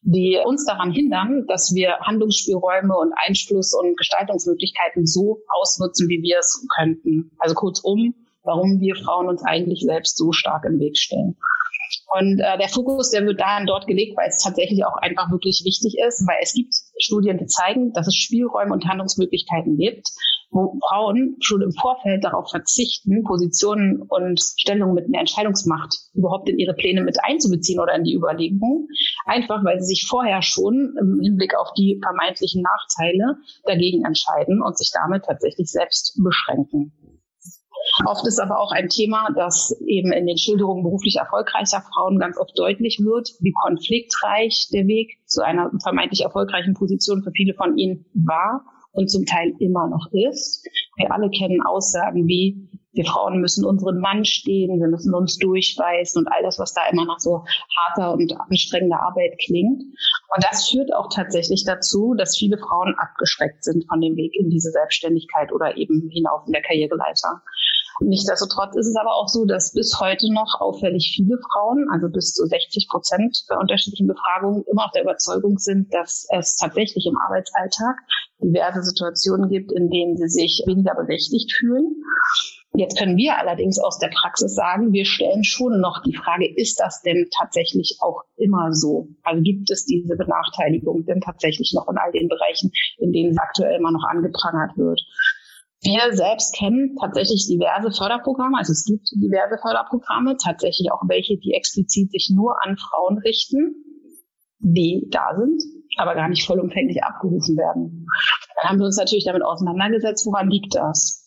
die 0.01 0.41
uns 0.43 0.65
daran 0.65 0.91
hindern, 0.91 1.45
dass 1.47 1.75
wir 1.75 1.99
Handlungsspielräume 1.99 2.97
und 2.97 3.13
Einfluss 3.27 3.75
und 3.75 3.95
Gestaltungsmöglichkeiten 3.95 5.05
so 5.05 5.43
ausnutzen, 5.49 6.09
wie 6.09 6.23
wir 6.23 6.39
es 6.39 6.65
könnten. 6.75 7.29
Also 7.37 7.53
kurzum, 7.53 8.15
warum 8.43 8.79
wir 8.79 8.95
Frauen 8.95 9.27
uns 9.27 9.43
eigentlich 9.43 9.81
selbst 9.85 10.17
so 10.17 10.31
stark 10.31 10.65
im 10.65 10.79
Weg 10.79 10.97
stellen. 10.97 11.37
Und 12.13 12.39
äh, 12.39 12.57
der 12.57 12.69
Fokus, 12.69 13.11
der 13.11 13.25
wird 13.25 13.39
dann 13.39 13.65
dort 13.65 13.87
gelegt, 13.87 14.17
weil 14.17 14.29
es 14.29 14.43
tatsächlich 14.43 14.85
auch 14.85 14.95
einfach 14.97 15.29
wirklich 15.31 15.61
wichtig 15.65 15.97
ist, 16.07 16.25
weil 16.27 16.37
es 16.41 16.53
gibt 16.53 16.73
Studien, 16.99 17.37
die 17.37 17.47
zeigen, 17.47 17.91
dass 17.93 18.07
es 18.07 18.15
Spielräume 18.15 18.73
und 18.73 18.87
Handlungsmöglichkeiten 18.87 19.77
gibt, 19.77 20.07
wo 20.51 20.79
Frauen 20.87 21.35
schon 21.41 21.61
im 21.61 21.71
Vorfeld 21.71 22.23
darauf 22.23 22.49
verzichten, 22.49 23.23
Positionen 23.23 24.01
und 24.01 24.39
Stellungen 24.57 24.95
mit 24.95 25.09
mehr 25.09 25.19
Entscheidungsmacht 25.19 25.93
überhaupt 26.13 26.49
in 26.49 26.57
ihre 26.57 26.73
Pläne 26.73 27.03
mit 27.03 27.17
einzubeziehen 27.23 27.79
oder 27.79 27.95
in 27.95 28.03
die 28.03 28.15
Überlegungen, 28.15 28.87
einfach 29.25 29.63
weil 29.63 29.79
sie 29.79 29.87
sich 29.87 30.07
vorher 30.07 30.41
schon 30.41 30.95
im 30.99 31.19
Hinblick 31.21 31.55
auf 31.55 31.73
die 31.73 31.99
vermeintlichen 32.01 32.61
Nachteile 32.61 33.37
dagegen 33.65 34.05
entscheiden 34.05 34.61
und 34.61 34.77
sich 34.77 34.91
damit 34.93 35.25
tatsächlich 35.25 35.69
selbst 35.69 36.17
beschränken. 36.23 36.93
Oft 38.05 38.25
ist 38.27 38.39
aber 38.39 38.59
auch 38.59 38.71
ein 38.71 38.89
Thema, 38.89 39.29
das 39.35 39.75
eben 39.85 40.11
in 40.11 40.27
den 40.27 40.37
Schilderungen 40.37 40.83
beruflich 40.83 41.15
erfolgreicher 41.15 41.81
Frauen 41.81 42.19
ganz 42.19 42.37
oft 42.37 42.57
deutlich 42.57 42.99
wird, 42.99 43.29
wie 43.39 43.53
konfliktreich 43.53 44.69
der 44.71 44.87
Weg 44.87 45.19
zu 45.25 45.43
einer 45.43 45.71
vermeintlich 45.81 46.21
erfolgreichen 46.21 46.73
Position 46.73 47.23
für 47.23 47.31
viele 47.31 47.53
von 47.53 47.77
ihnen 47.77 48.05
war 48.13 48.65
und 48.91 49.09
zum 49.09 49.25
Teil 49.25 49.53
immer 49.59 49.87
noch 49.87 50.07
ist. 50.11 50.67
Wir 50.97 51.11
alle 51.11 51.29
kennen 51.29 51.61
Aussagen 51.61 52.27
wie, 52.27 52.69
wir 52.93 53.05
Frauen 53.05 53.39
müssen 53.39 53.63
unseren 53.63 53.99
Mann 53.99 54.25
stehen, 54.25 54.79
wir 54.79 54.87
müssen 54.87 55.13
uns 55.13 55.37
durchbeißen 55.37 56.19
und 56.19 56.27
all 56.31 56.41
das, 56.41 56.57
was 56.57 56.73
da 56.73 56.81
immer 56.91 57.05
nach 57.05 57.19
so 57.19 57.45
harter 57.77 58.13
und 58.13 58.33
anstrengender 58.39 58.99
Arbeit 59.01 59.37
klingt. 59.45 59.83
Und 59.83 60.43
das 60.43 60.69
führt 60.69 60.93
auch 60.93 61.09
tatsächlich 61.13 61.63
dazu, 61.63 62.15
dass 62.17 62.37
viele 62.37 62.57
Frauen 62.57 62.95
abgeschreckt 62.97 63.63
sind 63.63 63.85
von 63.87 64.01
dem 64.01 64.15
Weg 64.15 64.33
in 64.33 64.49
diese 64.49 64.71
Selbstständigkeit 64.71 65.53
oder 65.53 65.77
eben 65.77 66.09
hinauf 66.11 66.41
in 66.47 66.53
der 66.53 66.63
Karriereleiter. 66.63 67.43
Nichtsdestotrotz 67.99 68.75
ist 68.75 68.87
es 68.87 68.95
aber 68.95 69.15
auch 69.15 69.27
so, 69.27 69.45
dass 69.45 69.73
bis 69.73 69.99
heute 69.99 70.31
noch 70.31 70.59
auffällig 70.59 71.13
viele 71.15 71.37
Frauen, 71.51 71.87
also 71.91 72.09
bis 72.09 72.33
zu 72.33 72.45
60 72.45 72.87
Prozent 72.89 73.45
bei 73.49 73.57
unterschiedlichen 73.57 74.07
Befragungen, 74.07 74.63
immer 74.71 74.85
auf 74.85 74.91
der 74.91 75.03
Überzeugung 75.03 75.57
sind, 75.57 75.93
dass 75.93 76.27
es 76.29 76.55
tatsächlich 76.55 77.05
im 77.07 77.17
Arbeitsalltag 77.17 77.97
diverse 78.39 78.83
Situationen 78.83 79.49
gibt, 79.49 79.71
in 79.71 79.89
denen 79.89 80.15
sie 80.15 80.29
sich 80.29 80.63
weniger 80.67 80.93
berechtigt 80.95 81.51
fühlen 81.57 82.03
Jetzt 82.77 82.99
können 82.99 83.17
wir 83.17 83.39
allerdings 83.39 83.79
aus 83.79 83.97
der 83.97 84.09
Praxis 84.09 84.53
sagen, 84.53 84.93
wir 84.93 85.03
stellen 85.03 85.43
schon 85.43 85.81
noch 85.81 86.03
die 86.03 86.15
Frage, 86.15 86.47
ist 86.47 86.79
das 86.79 87.01
denn 87.01 87.27
tatsächlich 87.35 87.97
auch 88.01 88.21
immer 88.35 88.71
so? 88.71 89.07
Also 89.23 89.41
gibt 89.41 89.71
es 89.71 89.85
diese 89.85 90.15
Benachteiligung 90.15 91.03
denn 91.05 91.19
tatsächlich 91.19 91.73
noch 91.73 91.87
in 91.89 91.97
all 91.97 92.11
den 92.11 92.27
Bereichen, 92.27 92.71
in 92.99 93.11
denen 93.11 93.31
es 93.31 93.37
aktuell 93.39 93.79
immer 93.79 93.91
noch 93.91 94.03
angeprangert 94.07 94.77
wird? 94.77 95.01
Wir 95.87 96.13
selbst 96.13 96.53
kennen 96.53 96.97
tatsächlich 96.99 97.47
diverse 97.47 97.95
Förderprogramme, 97.95 98.57
also 98.57 98.73
es 98.73 98.83
gibt 98.83 99.07
diverse 99.15 99.57
Förderprogramme, 99.61 100.35
tatsächlich 100.35 100.91
auch 100.91 101.01
welche, 101.07 101.37
die 101.37 101.53
explizit 101.53 102.11
sich 102.11 102.29
nur 102.35 102.61
an 102.61 102.75
Frauen 102.75 103.17
richten, 103.19 103.73
die 104.59 105.07
da 105.09 105.31
sind, 105.37 105.63
aber 105.95 106.13
gar 106.15 106.27
nicht 106.27 106.45
vollumfänglich 106.45 107.01
abgerufen 107.03 107.55
werden. 107.55 108.05
Dann 108.59 108.69
haben 108.69 108.79
wir 108.79 108.85
uns 108.85 108.97
natürlich 108.97 109.23
damit 109.23 109.43
auseinandergesetzt, 109.43 110.25
woran 110.25 110.49
liegt 110.49 110.75
das? 110.75 111.23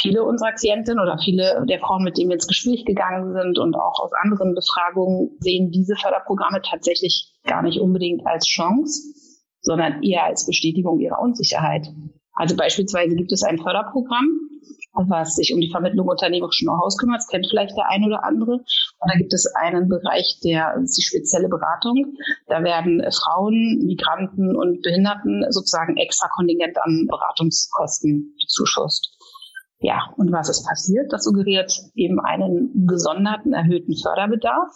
viele 0.00 0.24
unserer 0.24 0.52
Klientinnen 0.52 1.00
oder 1.00 1.16
viele 1.22 1.64
der 1.68 1.78
Frauen, 1.78 2.02
mit 2.02 2.18
denen 2.18 2.30
wir 2.30 2.34
ins 2.34 2.48
Gespräch 2.48 2.84
gegangen 2.84 3.32
sind 3.32 3.60
und 3.60 3.76
auch 3.76 4.00
aus 4.00 4.10
anderen 4.24 4.52
Befragungen 4.54 5.36
sehen 5.38 5.70
diese 5.70 5.94
Förderprogramme 5.94 6.60
tatsächlich 6.60 7.32
gar 7.44 7.62
nicht 7.62 7.78
unbedingt 7.78 8.26
als 8.26 8.44
Chance, 8.46 9.14
sondern 9.60 10.02
eher 10.02 10.24
als 10.24 10.44
Bestätigung 10.44 10.98
ihrer 10.98 11.20
Unsicherheit. 11.20 11.86
Also 12.34 12.56
beispielsweise 12.56 13.14
gibt 13.14 13.32
es 13.32 13.42
ein 13.42 13.58
Förderprogramm, 13.58 14.26
was 14.94 15.36
sich 15.36 15.52
um 15.52 15.60
die 15.60 15.70
Vermittlung 15.70 16.08
unternehmerischen 16.08 16.66
Know-hows 16.66 16.96
kümmert. 16.98 17.18
Das 17.18 17.28
kennt 17.28 17.46
vielleicht 17.48 17.76
der 17.76 17.88
eine 17.90 18.06
oder 18.06 18.24
andere. 18.24 18.52
Und 18.52 19.12
da 19.12 19.18
gibt 19.18 19.32
es 19.32 19.46
einen 19.54 19.88
Bereich, 19.88 20.38
der 20.44 20.74
ist 20.82 20.96
die 20.96 21.02
spezielle 21.02 21.48
Beratung. 21.48 22.14
Da 22.46 22.62
werden 22.62 23.02
Frauen, 23.10 23.84
Migranten 23.84 24.56
und 24.56 24.82
Behinderten 24.82 25.44
sozusagen 25.50 25.96
extra 25.96 26.28
Kontingent 26.34 26.78
an 26.82 27.06
Beratungskosten 27.10 28.34
bezuschusst. 28.40 29.16
Ja, 29.80 30.12
und 30.16 30.30
was 30.30 30.48
ist 30.48 30.64
passiert? 30.66 31.12
Das 31.12 31.24
suggeriert 31.24 31.76
eben 31.94 32.20
einen 32.20 32.86
gesonderten, 32.86 33.52
erhöhten 33.52 33.96
Förderbedarf, 33.96 34.70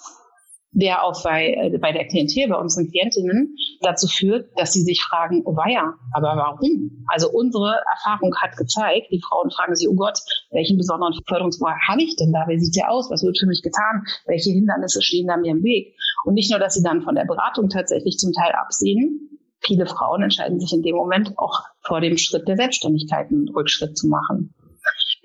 der 0.76 1.02
auch 1.04 1.22
bei, 1.24 1.54
äh, 1.54 1.78
bei 1.78 1.92
der 1.92 2.06
Klientel, 2.06 2.48
bei 2.48 2.56
unseren 2.56 2.90
Klientinnen 2.90 3.56
dazu 3.80 4.06
führt, 4.06 4.50
dass 4.56 4.74
sie 4.74 4.82
sich 4.82 5.02
fragen, 5.02 5.42
oh 5.46 5.56
weia, 5.56 5.94
aber 6.12 6.36
warum? 6.36 7.04
Also 7.08 7.30
unsere 7.30 7.80
Erfahrung 7.94 8.36
hat 8.36 8.56
gezeigt, 8.58 9.08
die 9.10 9.22
Frauen 9.22 9.50
fragen 9.50 9.74
sich, 9.74 9.88
oh 9.88 9.94
Gott, 9.94 10.18
welchen 10.50 10.76
besonderen 10.76 11.14
Förderungsbereich 11.26 11.80
habe 11.88 12.02
ich 12.02 12.16
denn 12.16 12.32
da? 12.32 12.44
Wie 12.46 12.58
sieht 12.58 12.76
der 12.76 12.90
aus? 12.90 13.10
Was 13.10 13.24
wird 13.24 13.38
für 13.38 13.46
mich 13.46 13.62
getan? 13.62 14.04
Welche 14.26 14.50
Hindernisse 14.50 15.00
stehen 15.00 15.28
da 15.28 15.38
mir 15.38 15.52
im 15.52 15.62
Weg? 15.62 15.96
Und 16.26 16.34
nicht 16.34 16.50
nur, 16.50 16.60
dass 16.60 16.74
sie 16.74 16.82
dann 16.82 17.02
von 17.02 17.14
der 17.14 17.24
Beratung 17.24 17.70
tatsächlich 17.70 18.18
zum 18.18 18.32
Teil 18.32 18.52
absehen, 18.52 19.30
viele 19.60 19.86
Frauen 19.86 20.22
entscheiden 20.22 20.60
sich 20.60 20.74
in 20.74 20.82
dem 20.82 20.96
Moment 20.96 21.38
auch 21.38 21.62
vor 21.80 22.02
dem 22.02 22.18
Schritt 22.18 22.46
der 22.48 22.56
Selbstständigkeit 22.56 23.30
einen 23.30 23.48
Rückschritt 23.48 23.96
zu 23.96 24.08
machen. 24.08 24.54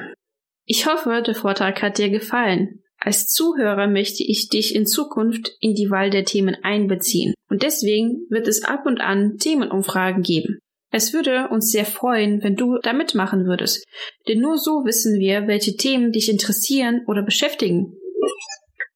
Ich 0.66 0.86
hoffe, 0.86 1.22
der 1.26 1.36
Vortrag 1.36 1.82
hat 1.82 1.98
dir 1.98 2.10
gefallen. 2.10 2.82
Als 2.98 3.28
Zuhörer 3.28 3.88
möchte 3.88 4.24
ich 4.24 4.50
dich 4.50 4.76
in 4.76 4.86
Zukunft 4.86 5.52
in 5.60 5.76
die 5.76 5.90
Wahl 5.90 6.10
der 6.10 6.24
Themen 6.24 6.56
einbeziehen 6.62 7.34
und 7.50 7.64
deswegen 7.64 8.26
wird 8.30 8.48
es 8.48 8.64
ab 8.64 8.86
und 8.86 9.02
an 9.02 9.38
Themenumfragen 9.38 10.24
geben. 10.24 10.60
Es 10.96 11.12
würde 11.12 11.48
uns 11.50 11.72
sehr 11.72 11.86
freuen, 11.86 12.44
wenn 12.44 12.56
du 12.56 12.78
da 12.78 12.94
mitmachen 12.94 13.46
würdest, 13.46 13.84
denn 14.28 14.40
nur 14.40 14.60
so 14.60 14.86
wissen 14.86 15.20
wir, 15.20 15.48
welche 15.48 15.76
Themen 15.76 16.12
dich 16.12 16.30
interessieren 16.30 17.02
oder 17.08 17.24
beschäftigen. 17.24 17.98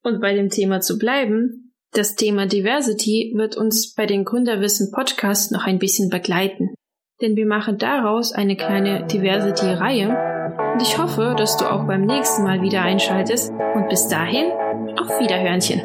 Und 0.04 0.20
bei 0.20 0.32
dem 0.32 0.48
Thema 0.48 0.80
zu 0.80 0.96
bleiben, 0.96 1.74
das 1.92 2.14
Thema 2.14 2.46
Diversity 2.46 3.32
wird 3.34 3.56
uns 3.56 3.94
bei 3.94 4.06
den 4.06 4.24
Gründerwissen 4.24 4.92
Podcast 4.92 5.50
noch 5.50 5.64
ein 5.66 5.80
bisschen 5.80 6.08
begleiten. 6.08 6.72
Denn 7.20 7.34
wir 7.34 7.46
machen 7.46 7.78
daraus 7.78 8.30
eine 8.30 8.56
kleine 8.56 9.04
Diversity-Reihe 9.08 10.74
und 10.74 10.80
ich 10.80 10.98
hoffe, 10.98 11.34
dass 11.36 11.56
du 11.56 11.64
auch 11.64 11.84
beim 11.88 12.02
nächsten 12.02 12.44
Mal 12.44 12.62
wieder 12.62 12.82
einschaltest 12.82 13.50
und 13.74 13.88
bis 13.88 14.06
dahin 14.06 14.52
auf 14.96 15.18
Wiederhörnchen. 15.18 15.82